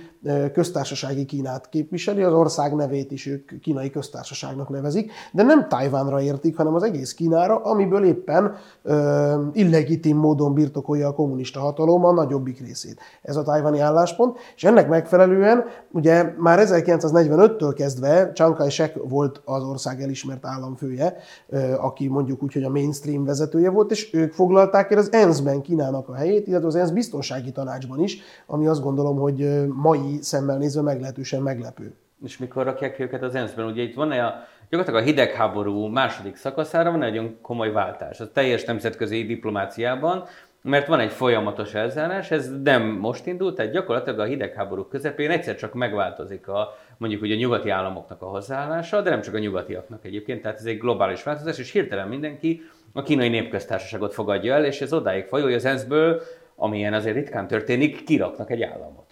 köztársasági 0.53 1.25
Kínát 1.25 1.69
képviseli, 1.69 2.23
az 2.23 2.33
ország 2.33 2.75
nevét 2.75 3.11
is 3.11 3.25
ők 3.25 3.59
kínai 3.61 3.89
köztársaságnak 3.89 4.69
nevezik, 4.69 5.11
de 5.31 5.43
nem 5.43 5.67
Tajvánra 5.67 6.21
értik, 6.21 6.57
hanem 6.57 6.73
az 6.73 6.83
egész 6.83 7.13
Kínára, 7.13 7.55
amiből 7.55 8.05
éppen 8.05 8.55
ö, 8.83 9.43
illegitim 9.53 10.17
módon 10.17 10.53
birtokolja 10.53 11.07
a 11.07 11.13
kommunista 11.13 11.59
hatalom 11.59 12.05
a 12.05 12.13
nagyobbik 12.13 12.59
részét. 12.59 12.99
Ez 13.21 13.35
a 13.35 13.43
tajvani 13.43 13.79
álláspont, 13.79 14.37
és 14.55 14.63
ennek 14.63 14.89
megfelelően 14.89 15.63
ugye 15.91 16.33
már 16.37 16.59
1945-től 16.61 17.73
kezdve 17.75 18.31
Chiang 18.33 18.55
Kai-shek 18.55 18.95
volt 19.03 19.41
az 19.45 19.63
ország 19.63 20.01
elismert 20.01 20.45
államfője, 20.45 21.15
ö, 21.47 21.73
aki 21.73 22.07
mondjuk 22.07 22.43
úgy, 22.43 22.53
hogy 22.53 22.63
a 22.63 22.69
mainstream 22.69 23.25
vezetője 23.25 23.69
volt, 23.69 23.91
és 23.91 24.13
ők 24.13 24.33
foglalták 24.33 24.91
el 24.91 24.97
az 24.97 25.11
ENSZ-ben 25.11 25.61
Kínának 25.61 26.09
a 26.09 26.15
helyét, 26.15 26.47
illetve 26.47 26.67
az 26.67 26.75
ENSZ 26.75 26.91
biztonsági 26.91 27.51
tanácsban 27.51 27.99
is, 27.99 28.21
ami 28.45 28.67
azt 28.67 28.83
gondolom, 28.83 29.17
hogy 29.17 29.65
mai 29.67 30.17
szemmel 30.21 30.57
nézve 30.57 30.81
meglehetősen 30.81 31.41
meglepő. 31.41 31.93
És 32.23 32.37
mikor 32.37 32.63
rakják 32.63 32.99
őket 32.99 33.23
az 33.23 33.35
ENSZ-ben? 33.35 33.65
Ugye 33.65 33.81
itt 33.81 33.95
van 33.95 34.11
a, 34.11 34.33
gyakorlatilag 34.69 35.01
a 35.01 35.05
hidegháború 35.05 35.85
második 35.85 36.35
szakaszára 36.35 36.91
van 36.91 37.03
egy 37.03 37.09
nagyon 37.09 37.37
komoly 37.41 37.71
váltás. 37.71 38.19
A 38.19 38.31
teljes 38.31 38.63
nemzetközi 38.63 39.25
diplomáciában, 39.25 40.23
mert 40.63 40.87
van 40.87 40.99
egy 40.99 41.11
folyamatos 41.11 41.73
elzárás, 41.73 42.31
ez 42.31 42.51
nem 42.63 42.83
most 42.83 43.25
indult, 43.25 43.55
tehát 43.55 43.71
gyakorlatilag 43.71 44.19
a 44.19 44.23
hidegháború 44.23 44.83
közepén 44.83 45.29
egyszer 45.29 45.55
csak 45.55 45.73
megváltozik 45.73 46.47
a, 46.47 46.77
mondjuk 46.97 47.21
ugye 47.21 47.33
a 47.33 47.37
nyugati 47.37 47.69
államoknak 47.69 48.21
a 48.21 48.25
hozzáállása, 48.25 49.01
de 49.01 49.09
nem 49.09 49.21
csak 49.21 49.33
a 49.33 49.39
nyugatiaknak 49.39 50.05
egyébként, 50.05 50.41
tehát 50.41 50.57
ez 50.57 50.65
egy 50.65 50.77
globális 50.77 51.23
változás, 51.23 51.57
és 51.57 51.71
hirtelen 51.71 52.07
mindenki 52.07 52.61
a 52.93 53.01
kínai 53.01 53.29
népköztársaságot 53.29 54.13
fogadja 54.13 54.53
el, 54.53 54.65
és 54.65 54.81
ez 54.81 54.93
odáig 54.93 55.25
folyó, 55.25 55.43
hogy 55.43 55.53
az 55.53 55.65
ENSZ-ből, 55.65 56.21
amilyen 56.63 56.93
azért 56.93 57.15
ritkán 57.15 57.47
történik, 57.47 58.03
kiraknak 58.03 58.51
egy 58.51 58.61
államot. 58.61 59.03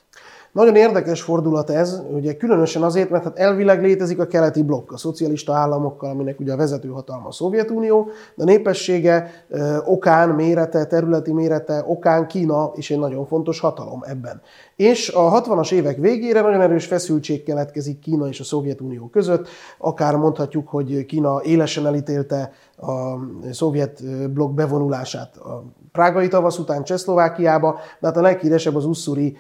Nagyon 0.52 0.76
érdekes 0.76 1.22
fordulat 1.22 1.70
ez, 1.70 2.02
ugye 2.12 2.38
különösen 2.38 2.84
azért, 2.84 3.10
mert 3.10 3.24
hát 3.24 3.38
elvileg 3.38 3.82
létezik 3.82 4.20
a 4.20 4.28
keleti 4.28 4.64
blokk, 4.64 4.92
a 4.92 4.98
szocialista 4.98 5.54
államokkal, 5.54 6.10
aminek 6.10 6.40
ugye 6.40 6.54
a 6.54 6.58
vezető 6.58 6.90
hatalma 6.90 7.28
a 7.28 7.32
Szovjetunió, 7.32 8.10
de 8.36 8.44
a 8.44 8.46
népessége 8.46 9.46
okán, 9.86 10.30
mérete, 10.30 10.86
területi 10.86 11.34
mérete 11.34 11.84
okán 11.88 12.28
Kína 12.28 12.72
is 12.76 12.92
egy 12.92 13.00
nagyon 13.00 13.26
fontos 13.26 13.60
hatalom 13.60 14.02
ebben. 14.04 14.42
És 14.76 15.10
a 15.10 15.42
60-as 15.42 15.72
évek 15.72 15.98
végére 15.98 16.42
nagyon 16.42 16.62
erős 16.62 16.86
feszültség 16.86 17.44
keletkezik 17.44 18.00
Kína 18.00 18.28
és 18.28 18.40
a 18.40 18.44
Szovjetunió 18.44 19.08
között, 19.08 19.48
akár 19.78 20.16
mondhatjuk, 20.16 20.68
hogy 20.68 21.06
Kína 21.06 21.42
élesen 21.44 21.86
elítélte 21.86 22.52
a 22.82 23.20
szovjet 23.52 24.04
blokk 24.34 24.54
bevonulását 24.54 25.38
a 25.38 25.64
prágai 25.92 26.28
tavasz 26.28 26.58
után 26.58 26.84
Csehszlovákiába, 26.84 27.80
de 28.00 28.08
hát 28.08 28.18
a 28.18 28.22
leghíresebb 28.22 28.76
az 28.76 28.86
Usszuri 28.86 29.38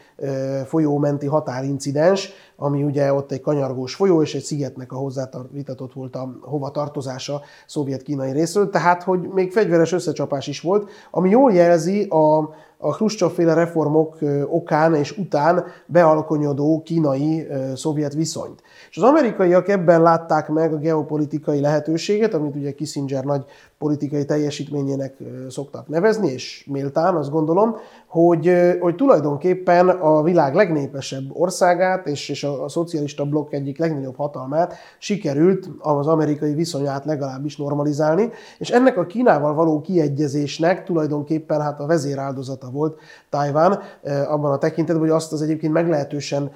folyó 0.65 0.97
menti 0.97 1.27
határincidens, 1.27 2.29
ami 2.55 2.83
ugye 2.83 3.13
ott 3.13 3.31
egy 3.31 3.41
kanyargós 3.41 3.95
folyó, 3.95 4.21
és 4.21 4.35
egy 4.35 4.43
szigetnek 4.43 4.91
a 4.91 4.95
hozzávitatott 4.95 5.93
volt 5.93 6.15
a 6.15 6.37
hova 6.41 6.71
tartozása 6.71 7.41
szovjet-kínai 7.67 8.31
részről, 8.31 8.69
tehát 8.69 9.03
hogy 9.03 9.19
még 9.19 9.51
fegyveres 9.51 9.91
összecsapás 9.91 10.47
is 10.47 10.61
volt, 10.61 10.89
ami 11.11 11.29
jól 11.29 11.53
jelzi 11.53 12.03
a 12.03 12.49
a 12.81 12.91
Khrushchev-féle 12.91 13.53
reformok 13.53 14.17
okán 14.49 14.95
és 14.95 15.17
után 15.17 15.63
bealkonyodó 15.85 16.81
kínai-szovjet 16.85 18.13
viszonyt. 18.13 18.61
És 18.89 18.97
az 18.97 19.03
amerikaiak 19.03 19.67
ebben 19.67 20.01
látták 20.01 20.49
meg 20.49 20.73
a 20.73 20.77
geopolitikai 20.77 21.59
lehetőséget, 21.59 22.33
amit 22.33 22.55
ugye 22.55 22.71
Kissinger 22.71 23.23
nagy 23.23 23.45
politikai 23.77 24.25
teljesítményének 24.25 25.15
szoktak 25.49 25.87
nevezni, 25.87 26.31
és 26.31 26.67
méltán 26.71 27.15
azt 27.15 27.31
gondolom, 27.31 27.75
hogy, 28.07 28.51
hogy 28.79 28.95
tulajdonképpen 28.95 29.89
a 29.89 30.23
világ 30.23 30.55
legnépesebb 30.55 31.23
országát 31.33 32.07
és, 32.07 32.29
és 32.29 32.43
a, 32.43 32.69
szocialista 32.69 33.25
blokk 33.25 33.53
egyik 33.53 33.77
legnagyobb 33.77 34.15
hatalmát 34.15 34.73
sikerült 34.99 35.69
az 35.79 36.07
amerikai 36.07 36.53
viszonyát 36.53 37.05
legalábbis 37.05 37.57
normalizálni, 37.57 38.29
és 38.57 38.69
ennek 38.69 38.97
a 38.97 39.05
Kínával 39.05 39.53
való 39.53 39.81
kiegyezésnek 39.81 40.83
tulajdonképpen 40.83 41.61
hát 41.61 41.79
a 41.79 41.85
vezéráldozata 41.85 42.70
volt 42.71 42.99
Tajván 43.29 43.79
abban 44.27 44.51
a 44.51 44.57
tekintetben, 44.57 45.03
hogy 45.03 45.15
azt 45.15 45.31
az 45.31 45.41
egyébként 45.41 45.73
meglehetősen 45.73 46.51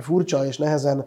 furcsa 0.00 0.46
és 0.46 0.58
nehezen 0.58 1.06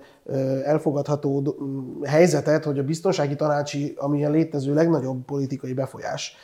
elfogadható 0.63 1.55
helyzetet, 2.03 2.63
hogy 2.63 2.79
a 2.79 2.83
biztonsági 2.83 3.35
tanácsi, 3.35 3.93
ami 3.97 4.25
a 4.25 4.29
létező 4.29 4.73
legnagyobb 4.73 5.25
politikai 5.25 5.73
befolyás 5.73 6.35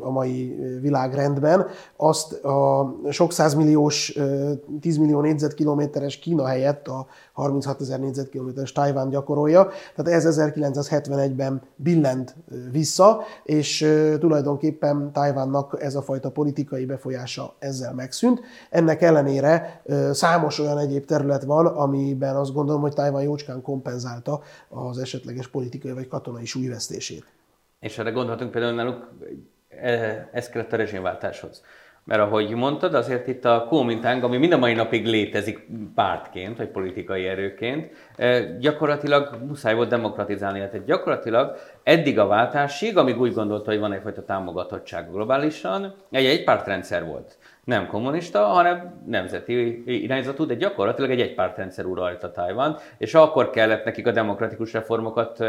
a 0.00 0.10
mai 0.10 0.56
világrendben, 0.80 1.66
azt 1.96 2.32
a 2.32 2.94
sok 3.10 3.32
százmilliós, 3.32 4.18
10 4.80 4.96
millió 4.96 5.20
négyzetkilométeres 5.20 6.18
Kína 6.18 6.46
helyett 6.46 6.88
a 6.88 7.06
36 7.32 7.80
ezer 7.80 8.00
négyzetkilométeres 8.00 8.72
Tajván 8.72 9.08
gyakorolja. 9.08 9.68
Tehát 9.96 10.24
ez 10.24 10.38
1971-ben 10.40 11.62
billent 11.76 12.36
vissza, 12.70 13.20
és 13.44 13.86
tulajdonképpen 14.20 15.12
Tajvánnak 15.12 15.76
ez 15.80 15.94
a 15.94 16.02
fajta 16.02 16.30
politikai 16.30 16.84
befolyása 16.84 17.54
ezzel 17.58 17.94
megszűnt. 17.94 18.40
Ennek 18.70 19.02
ellenére 19.02 19.82
számos 20.12 20.58
olyan 20.58 20.78
egyéb 20.78 21.04
terület 21.04 21.44
van, 21.44 21.66
amiben 21.66 22.36
azt 22.36 22.52
gondolom, 22.52 22.80
hogy 22.80 22.94
Tajván 22.96 23.22
jócskán 23.22 23.62
kompenzálta 23.62 24.42
az 24.68 24.98
esetleges 24.98 25.48
politikai 25.48 25.92
vagy 25.92 26.08
katonai 26.08 26.44
súlyvesztését. 26.44 27.24
És 27.80 27.98
erre 27.98 28.10
gondolhatunk 28.10 28.50
például 28.50 28.74
náluk, 28.74 29.12
e, 29.68 30.28
ez 30.32 30.48
kellett 30.48 30.72
a 30.72 30.76
rezsimváltáshoz. 30.76 31.62
Mert 32.06 32.20
ahogy 32.20 32.50
mondtad, 32.50 32.94
azért 32.94 33.26
itt 33.26 33.44
a 33.44 33.64
Kuomintang, 33.68 34.22
ami 34.22 34.36
mind 34.36 34.52
a 34.52 34.58
mai 34.58 34.74
napig 34.74 35.06
létezik 35.06 35.66
pártként, 35.94 36.56
vagy 36.56 36.68
politikai 36.68 37.26
erőként, 37.26 37.90
e, 38.16 38.40
gyakorlatilag 38.58 39.38
muszáj 39.46 39.74
volt 39.74 39.88
demokratizálni. 39.88 40.58
Tehát 40.58 40.84
gyakorlatilag 40.84 41.56
eddig 41.82 42.18
a 42.18 42.26
váltásig, 42.26 42.96
amíg 42.96 43.20
úgy 43.20 43.34
gondolta, 43.34 43.70
hogy 43.70 43.80
van 43.80 43.92
egyfajta 43.92 44.24
támogatottság 44.24 45.10
globálisan, 45.10 45.94
egy 46.10 46.24
egypártrendszer 46.24 47.04
volt. 47.04 47.38
Nem 47.64 47.86
kommunista, 47.86 48.44
hanem 48.44 49.02
nemzeti 49.06 49.82
irányzatú, 50.04 50.46
de 50.46 50.54
gyakorlatilag 50.54 51.10
egy 51.10 51.20
egypártrendszer 51.20 51.84
uralta 51.84 52.30
Tajvan, 52.30 52.76
és 52.98 53.14
akkor 53.14 53.50
kellett 53.50 53.84
nekik 53.84 54.06
a 54.06 54.12
demokratikus 54.12 54.72
reformokat 54.72 55.44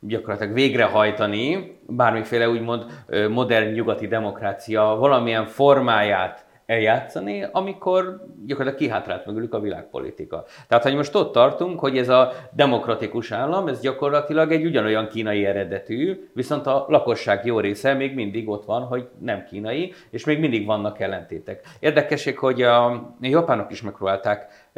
gyakorlatilag 0.00 0.54
végrehajtani 0.54 1.78
bármiféle 1.86 2.48
úgymond 2.48 2.84
modern 3.30 3.72
nyugati 3.72 4.06
demokrácia 4.06 4.82
valamilyen 4.82 5.46
formáját 5.46 6.48
eljátszani, 6.66 7.46
amikor 7.52 8.24
gyakorlatilag 8.46 8.74
kihátrált 8.74 9.26
mögülük 9.26 9.54
a 9.54 9.60
világpolitika. 9.60 10.44
Tehát, 10.68 10.84
hogy 10.84 10.94
most 10.94 11.14
ott 11.14 11.32
tartunk, 11.32 11.80
hogy 11.80 11.98
ez 11.98 12.08
a 12.08 12.32
demokratikus 12.52 13.32
állam, 13.32 13.68
ez 13.68 13.80
gyakorlatilag 13.80 14.52
egy 14.52 14.64
ugyanolyan 14.64 15.08
kínai 15.08 15.46
eredetű, 15.46 16.30
viszont 16.34 16.66
a 16.66 16.84
lakosság 16.88 17.44
jó 17.44 17.60
része 17.60 17.94
még 17.94 18.14
mindig 18.14 18.48
ott 18.48 18.64
van, 18.64 18.82
hogy 18.82 19.08
nem 19.18 19.44
kínai, 19.44 19.92
és 20.10 20.24
még 20.24 20.38
mindig 20.38 20.66
vannak 20.66 21.00
ellentétek. 21.00 21.66
Érdekesség, 21.80 22.38
hogy 22.38 22.62
a 22.62 23.10
japánok 23.20 23.70
is 23.70 23.82
megpróbálták 23.82 24.68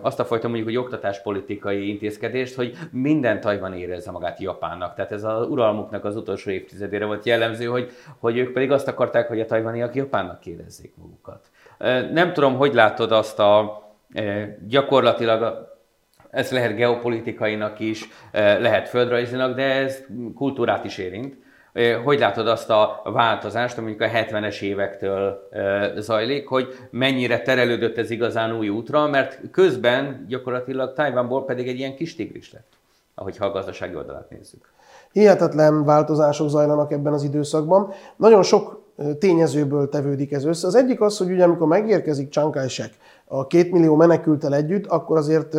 azt 0.00 0.20
a 0.20 0.24
fajta 0.24 0.46
mondjuk, 0.46 0.68
hogy 0.68 0.76
oktatáspolitikai 0.76 1.88
intézkedést, 1.88 2.54
hogy 2.54 2.76
minden 2.90 3.40
Tajvan 3.40 3.74
érezze 3.74 4.10
magát 4.10 4.40
Japánnak. 4.40 4.94
Tehát 4.94 5.12
ez 5.12 5.24
az 5.24 5.48
uralmuknak 5.48 6.04
az 6.04 6.16
utolsó 6.16 6.50
évtizedére 6.50 7.04
volt 7.04 7.26
jellemző, 7.26 7.64
hogy, 7.64 7.90
hogy 8.18 8.38
ők 8.38 8.52
pedig 8.52 8.70
azt 8.70 8.88
akarták, 8.88 9.28
hogy 9.28 9.40
a 9.40 9.46
tajvaniak 9.46 9.94
Japánnak 9.94 10.46
érezzék 10.46 10.92
magukat. 10.96 11.50
Nem 12.12 12.32
tudom, 12.32 12.56
hogy 12.56 12.74
látod 12.74 13.12
azt 13.12 13.38
a 13.38 13.82
gyakorlatilag 14.66 15.70
ez 16.30 16.50
lehet 16.50 16.76
geopolitikainak 16.76 17.80
is, 17.80 18.08
lehet 18.32 18.88
földrajzinak, 18.88 19.56
de 19.56 19.62
ez 19.62 20.04
kultúrát 20.34 20.84
is 20.84 20.98
érint. 20.98 21.36
Hogy 22.04 22.18
látod 22.18 22.48
azt 22.48 22.70
a 22.70 23.00
változást, 23.04 23.78
amik 23.78 24.00
a 24.00 24.06
70-es 24.06 24.60
évektől 24.60 25.48
zajlik, 25.96 26.48
hogy 26.48 26.74
mennyire 26.90 27.40
terelődött 27.40 27.98
ez 27.98 28.10
igazán 28.10 28.56
új 28.56 28.68
útra, 28.68 29.06
mert 29.06 29.40
közben 29.50 30.24
gyakorlatilag 30.28 30.92
Tajvanból 30.92 31.44
pedig 31.44 31.68
egy 31.68 31.78
ilyen 31.78 31.94
kis 31.94 32.14
tigris 32.14 32.52
lett, 32.52 32.72
ahogy 33.14 33.36
ha 33.36 33.46
a 33.46 33.50
gazdasági 33.50 33.94
oldalát 33.94 34.30
nézzük. 34.30 34.70
Hihetetlen 35.12 35.84
változások 35.84 36.48
zajlanak 36.48 36.92
ebben 36.92 37.12
az 37.12 37.22
időszakban. 37.22 37.92
Nagyon 38.16 38.42
sok 38.42 38.80
tényezőből 39.18 39.88
tevődik 39.88 40.32
ez 40.32 40.44
össze. 40.44 40.66
Az 40.66 40.74
egyik 40.74 41.00
az, 41.00 41.18
hogy 41.18 41.30
ugye 41.30 41.44
amikor 41.44 41.66
megérkezik 41.66 42.28
Chiang 42.28 42.54
Kai-shek 42.54 42.90
a 43.34 43.46
két 43.46 43.72
millió 43.72 43.94
menekültel 43.94 44.54
együtt, 44.54 44.86
akkor 44.86 45.16
azért, 45.16 45.54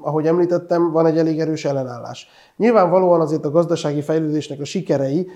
ahogy 0.00 0.26
említettem, 0.26 0.90
van 0.90 1.06
egy 1.06 1.18
elég 1.18 1.40
erős 1.40 1.64
ellenállás. 1.64 2.28
Nyilvánvalóan 2.56 3.20
azért 3.20 3.44
a 3.44 3.50
gazdasági 3.50 4.02
fejlődésnek 4.02 4.60
a 4.60 4.64
sikerei 4.64 5.28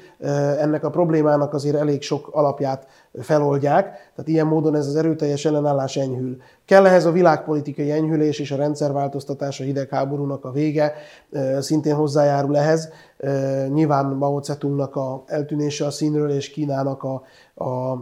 ennek 0.59 0.85
a 0.85 0.91
problémának 0.91 1.55
azért 1.55 1.77
elég 1.77 2.03
sok 2.03 2.29
alapját 2.33 2.87
feloldják, 3.21 3.85
tehát 3.85 4.29
ilyen 4.29 4.47
módon 4.47 4.75
ez 4.75 4.87
az 4.87 4.97
erőteljes 4.97 5.45
ellenállás 5.45 5.97
enyhül. 5.97 6.37
Kell 6.65 6.87
ehhez 6.87 7.05
a 7.05 7.13
világpolitikai 7.13 7.91
enyhülés 7.91 8.39
és 8.39 8.51
a 8.51 8.57
rendszerváltoztatás, 8.57 9.61
a 9.61 9.65
hidegháborúnak 9.65 10.45
a 10.45 10.51
vége 10.51 10.95
szintén 11.59 11.95
hozzájárul 11.95 12.57
ehhez. 12.57 12.89
Nyilván 13.69 14.07
Mao 14.07 14.43
Zedongnak 14.43 14.97
a 14.97 15.23
eltűnése 15.27 15.87
a 15.87 15.91
színről 15.91 16.31
és 16.31 16.51
Kínának 16.51 17.03
a, 17.03 17.23
a 17.65 17.99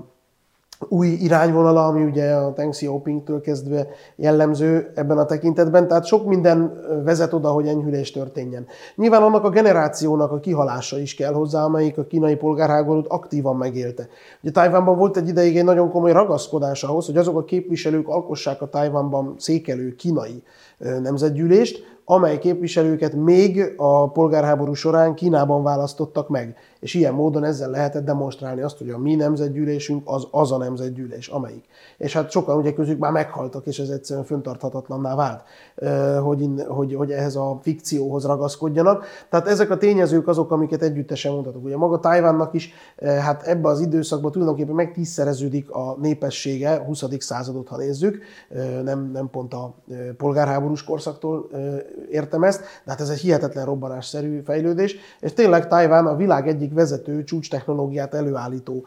új 0.88 1.06
irányvonala, 1.06 1.86
ami 1.86 2.02
ugye 2.02 2.32
a 2.32 2.50
Deng 2.50 2.70
Xiaoping-től 2.70 3.40
kezdve 3.40 3.86
jellemző 4.16 4.92
ebben 4.94 5.18
a 5.18 5.24
tekintetben, 5.24 5.88
tehát 5.88 6.04
sok 6.04 6.26
minden 6.26 6.80
vezet 7.04 7.32
oda, 7.32 7.48
hogy 7.48 7.66
enyhülés 7.66 8.10
történjen. 8.10 8.66
Nyilván 8.94 9.22
annak 9.22 9.44
a 9.44 9.50
generációnak 9.50 10.32
a 10.32 10.40
kihalása 10.40 10.98
is 10.98 11.14
kell 11.14 11.32
hozzá, 11.32 11.62
amelyik 11.62 11.98
a 11.98 12.04
kínai 12.04 12.36
polgárháborút 12.36 13.06
aktívan 13.08 13.56
megélte. 13.56 14.08
Ugye 14.42 14.52
Tajvánban 14.52 14.96
volt 14.96 15.16
egy 15.16 15.28
ideig 15.28 15.56
egy 15.56 15.64
nagyon 15.64 15.90
komoly 15.90 16.12
ragaszkodás 16.12 16.82
ahhoz, 16.82 17.06
hogy 17.06 17.16
azok 17.16 17.36
a 17.36 17.44
képviselők 17.44 18.08
alkossák 18.08 18.62
a 18.62 18.68
Tajvánban 18.68 19.34
székelő 19.38 19.94
kínai 19.94 20.42
nemzetgyűlést, 20.78 21.94
amely 22.08 22.38
képviselőket 22.38 23.14
még 23.14 23.74
a 23.76 24.10
polgárháború 24.10 24.72
során 24.72 25.14
Kínában 25.14 25.62
választottak 25.62 26.28
meg. 26.28 26.56
És 26.86 26.94
ilyen 26.94 27.14
módon 27.14 27.44
ezzel 27.44 27.70
lehetett 27.70 28.04
demonstrálni 28.04 28.60
azt, 28.60 28.78
hogy 28.78 28.90
a 28.90 28.98
mi 28.98 29.14
nemzetgyűlésünk 29.14 30.02
az 30.04 30.26
az 30.30 30.52
a 30.52 30.56
nemzetgyűlés, 30.56 31.28
amelyik. 31.28 31.64
És 31.98 32.12
hát 32.12 32.30
sokan 32.30 32.56
ugye 32.58 32.72
közük 32.72 32.98
már 32.98 33.12
meghaltak, 33.12 33.66
és 33.66 33.78
ez 33.78 33.88
egyszerűen 33.88 34.24
föntarthatatlanná 34.24 35.14
vált, 35.14 35.42
hogy, 36.22 36.48
hogy, 36.68 36.94
hogy 36.94 37.10
ehhez 37.10 37.36
a 37.36 37.58
fikcióhoz 37.62 38.24
ragaszkodjanak. 38.24 39.04
Tehát 39.30 39.46
ezek 39.48 39.70
a 39.70 39.76
tényezők 39.76 40.28
azok, 40.28 40.50
amiket 40.50 40.82
együttesen 40.82 41.32
mondhatok. 41.32 41.64
Ugye 41.64 41.76
maga 41.76 42.00
Tájvánnak 42.00 42.54
is 42.54 42.72
hát 43.02 43.42
ebbe 43.42 43.68
az 43.68 43.80
időszakban 43.80 44.32
tulajdonképpen 44.32 44.74
megtízszereződik 44.74 45.70
a 45.70 45.96
népessége, 46.00 46.84
20. 46.84 47.04
századot, 47.18 47.68
ha 47.68 47.76
nézzük, 47.76 48.18
nem, 48.82 49.10
nem 49.12 49.30
pont 49.30 49.54
a 49.54 49.74
polgárháborús 50.16 50.84
korszaktól 50.84 51.50
értem 52.10 52.42
ezt, 52.42 52.60
de 52.60 52.90
hát 52.90 53.00
ez 53.00 53.08
egy 53.08 53.20
hihetetlen 53.20 53.64
robbanásszerű 53.64 54.40
fejlődés, 54.40 54.96
és 55.20 55.32
tényleg 55.32 55.68
Tajván 55.68 56.06
a 56.06 56.16
világ 56.16 56.48
egyik 56.48 56.74
vezető 56.76 57.24
csúcs 57.24 57.50
technológiát 57.50 58.14
előállító 58.14 58.86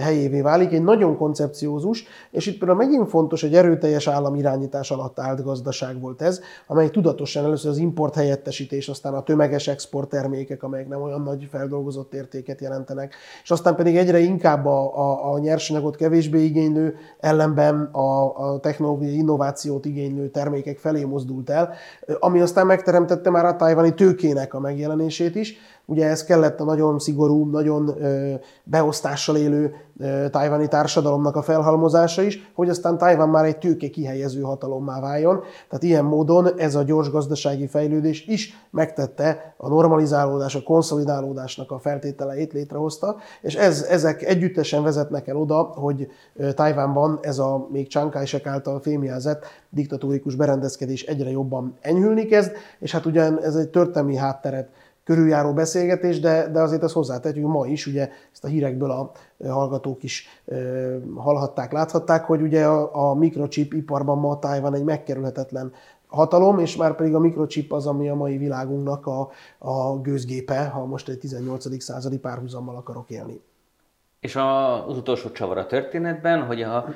helyévé 0.00 0.40
válik, 0.40 0.72
egy 0.72 0.82
nagyon 0.82 1.16
koncepciózus, 1.16 2.04
és 2.30 2.46
itt 2.46 2.58
például 2.58 2.78
megint 2.78 3.08
fontos, 3.08 3.40
hogy 3.40 3.54
erőteljes 3.54 4.10
irányítás 4.34 4.90
alatt 4.90 5.18
állt 5.18 5.42
gazdaság 5.42 6.00
volt 6.00 6.22
ez, 6.22 6.40
amely 6.66 6.90
tudatosan 6.90 7.44
először 7.44 7.70
az 7.70 7.78
import 7.78 8.14
helyettesítés, 8.14 8.88
aztán 8.88 9.14
a 9.14 9.22
tömeges 9.22 9.68
export 9.68 10.08
termékek, 10.08 10.62
amelyek 10.62 10.88
nem 10.88 11.02
olyan 11.02 11.22
nagy 11.22 11.48
feldolgozott 11.50 12.14
értéket 12.14 12.60
jelentenek, 12.60 13.14
és 13.42 13.50
aztán 13.50 13.74
pedig 13.74 13.96
egyre 13.96 14.18
inkább 14.18 14.66
a, 14.66 14.98
a, 14.98 15.32
a 15.32 15.38
nyersanyagot 15.38 15.96
kevésbé 15.96 16.44
igénylő, 16.44 16.94
ellenben 17.20 17.82
a, 17.82 18.36
a 18.36 18.58
technológiai 18.60 19.16
innovációt 19.16 19.84
igénylő 19.84 20.28
termékek 20.28 20.78
felé 20.78 21.04
mozdult 21.04 21.50
el, 21.50 21.74
ami 22.18 22.40
aztán 22.40 22.66
megteremtette 22.66 23.30
már 23.30 23.44
a 23.44 23.56
tájvani 23.56 23.94
tőkének 23.94 24.54
a 24.54 24.60
megjelenését 24.60 25.34
is, 25.34 25.56
Ugye 25.90 26.06
ez 26.06 26.24
kellett 26.24 26.60
a 26.60 26.64
nagyon 26.64 26.98
szigorú, 26.98 27.50
nagyon 27.50 27.94
beosztással 28.64 29.36
élő 29.36 29.74
tájvani 30.30 30.68
társadalomnak 30.68 31.36
a 31.36 31.42
felhalmozása 31.42 32.22
is, 32.22 32.50
hogy 32.54 32.68
aztán 32.68 32.98
Tájván 32.98 33.28
már 33.28 33.44
egy 33.44 33.58
tőke 33.58 33.88
kihelyező 33.88 34.40
hatalommá 34.40 35.00
váljon. 35.00 35.40
Tehát 35.68 35.82
ilyen 35.82 36.04
módon 36.04 36.48
ez 36.56 36.74
a 36.74 36.82
gyors 36.82 37.10
gazdasági 37.10 37.66
fejlődés 37.66 38.26
is 38.26 38.68
megtette 38.70 39.54
a 39.56 39.68
normalizálódás, 39.68 40.54
a 40.54 40.62
konszolidálódásnak 40.62 41.70
a 41.70 41.78
feltételeit 41.78 42.52
létrehozta, 42.52 43.16
és 43.40 43.54
ez, 43.54 43.82
ezek 43.82 44.22
együttesen 44.22 44.82
vezetnek 44.82 45.28
el 45.28 45.36
oda, 45.36 45.62
hogy 45.62 46.08
Tájvánban 46.54 47.18
ez 47.22 47.38
a 47.38 47.66
még 47.70 47.88
Chiang 47.88 48.12
Kai-shek 48.12 48.46
által 48.46 48.80
fémjelzett 48.80 49.44
diktatórikus 49.70 50.34
berendezkedés 50.34 51.02
egyre 51.02 51.30
jobban 51.30 51.76
enyhülni 51.80 52.26
kezd, 52.26 52.52
és 52.78 52.92
hát 52.92 53.06
ugyan 53.06 53.42
ez 53.42 53.54
egy 53.54 53.68
történelmi 53.68 54.16
hátteret 54.16 54.68
körüljáró 55.08 55.52
beszélgetés, 55.52 56.20
de, 56.20 56.48
de 56.48 56.60
azért 56.60 56.82
ezt 56.82 56.94
hozzátehetjük, 56.94 57.46
ma 57.46 57.66
is, 57.66 57.86
ugye 57.86 58.08
ezt 58.32 58.44
a 58.44 58.48
hírekből 58.48 58.90
a 58.90 59.12
hallgatók 59.48 60.02
is 60.02 60.26
hallhatták, 61.16 61.72
láthatták, 61.72 62.24
hogy 62.24 62.42
ugye 62.42 62.66
a, 62.66 63.10
a 63.10 63.14
mikrochip 63.14 63.72
iparban 63.72 64.18
ma 64.18 64.38
Tájvan 64.38 64.74
egy 64.74 64.84
megkerülhetetlen 64.84 65.72
hatalom, 66.06 66.58
és 66.58 66.76
már 66.76 66.96
pedig 66.96 67.14
a 67.14 67.18
mikrochip 67.18 67.72
az, 67.72 67.86
ami 67.86 68.08
a 68.08 68.14
mai 68.14 68.36
világunknak 68.36 69.06
a, 69.06 69.30
a 69.58 69.98
gőzgépe, 70.00 70.64
ha 70.64 70.84
most 70.84 71.08
egy 71.08 71.18
18. 71.18 71.82
századi 71.82 72.18
párhuzammal 72.18 72.76
akarok 72.76 73.10
élni. 73.10 73.40
És 74.20 74.36
az 74.36 74.96
utolsó 74.96 75.30
csavar 75.30 75.58
a 75.58 75.66
történetben, 75.66 76.42
hogy 76.42 76.62
a 76.62 76.86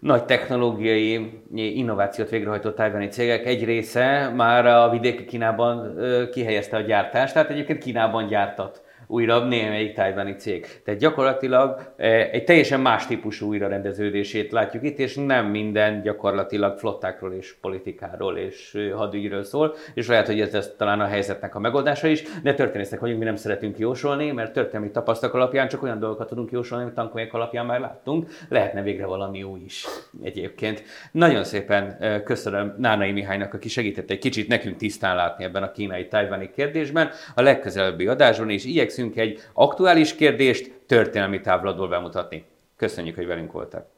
nagy 0.00 0.24
technológiai 0.24 1.42
innovációt 1.54 2.28
végrehajtó 2.28 2.70
tájvani 2.70 3.08
cégek 3.08 3.46
egy 3.46 3.64
része 3.64 4.32
már 4.36 4.66
a 4.66 4.90
vidéki 4.90 5.24
Kínában 5.24 5.98
kihelyezte 6.30 6.76
a 6.76 6.80
gyártást, 6.80 7.32
tehát 7.32 7.50
egyébként 7.50 7.82
Kínában 7.82 8.26
gyártat 8.26 8.85
újra 9.06 9.44
némelyik 9.44 9.94
tájvani 9.94 10.34
cég. 10.34 10.66
Tehát 10.84 11.00
gyakorlatilag 11.00 11.92
eh, 11.96 12.28
egy 12.32 12.44
teljesen 12.44 12.80
más 12.80 13.06
típusú 13.06 13.46
újrarendeződését 13.46 14.52
látjuk 14.52 14.84
itt, 14.84 14.98
és 14.98 15.14
nem 15.14 15.46
minden 15.46 16.02
gyakorlatilag 16.02 16.78
flottákról 16.78 17.32
és 17.32 17.56
politikáról 17.60 18.36
és 18.36 18.78
hadügyről 18.94 19.44
szól, 19.44 19.74
és 19.94 20.08
lehet, 20.08 20.26
hogy 20.26 20.40
ez 20.40 20.52
lesz 20.52 20.70
talán 20.76 21.00
a 21.00 21.06
helyzetnek 21.06 21.54
a 21.54 21.58
megoldása 21.58 22.06
is, 22.06 22.22
de 22.42 22.54
történészek 22.54 23.00
vagyunk, 23.00 23.18
mi 23.18 23.24
nem 23.24 23.36
szeretünk 23.36 23.78
jósolni, 23.78 24.30
mert 24.30 24.52
történelmi 24.52 24.90
tapasztalatok 24.90 25.40
alapján 25.40 25.68
csak 25.68 25.82
olyan 25.82 25.98
dolgokat 25.98 26.28
tudunk 26.28 26.50
jósolni, 26.50 26.84
amit 26.84 26.96
tankolyek 26.96 27.34
alapján 27.34 27.66
már 27.66 27.80
láttunk, 27.80 28.30
lehetne 28.48 28.82
végre 28.82 29.06
valami 29.06 29.42
új 29.42 29.60
is 29.64 29.84
egyébként. 30.22 30.82
Nagyon 31.12 31.44
szépen 31.44 31.96
köszönöm 32.24 32.74
Nánai 32.78 33.12
Mihálynak, 33.12 33.54
aki 33.54 33.68
segített 33.68 34.10
egy 34.10 34.18
kicsit 34.18 34.48
nekünk 34.48 34.76
tisztán 34.76 35.16
látni 35.16 35.44
ebben 35.44 35.62
a 35.62 35.72
kínai-tajvani 35.72 36.50
kérdésben. 36.54 37.10
A 37.34 37.42
legközelebbi 37.42 38.06
adásban 38.06 38.50
is 38.50 38.64
igyekszünk 38.64 38.95
igyekszünk 38.96 39.16
egy 39.16 39.40
aktuális 39.52 40.14
kérdést 40.14 40.72
történelmi 40.86 41.40
távlatból 41.40 41.88
bemutatni. 41.88 42.44
Köszönjük, 42.76 43.16
hogy 43.16 43.26
velünk 43.26 43.52
voltak! 43.52 43.95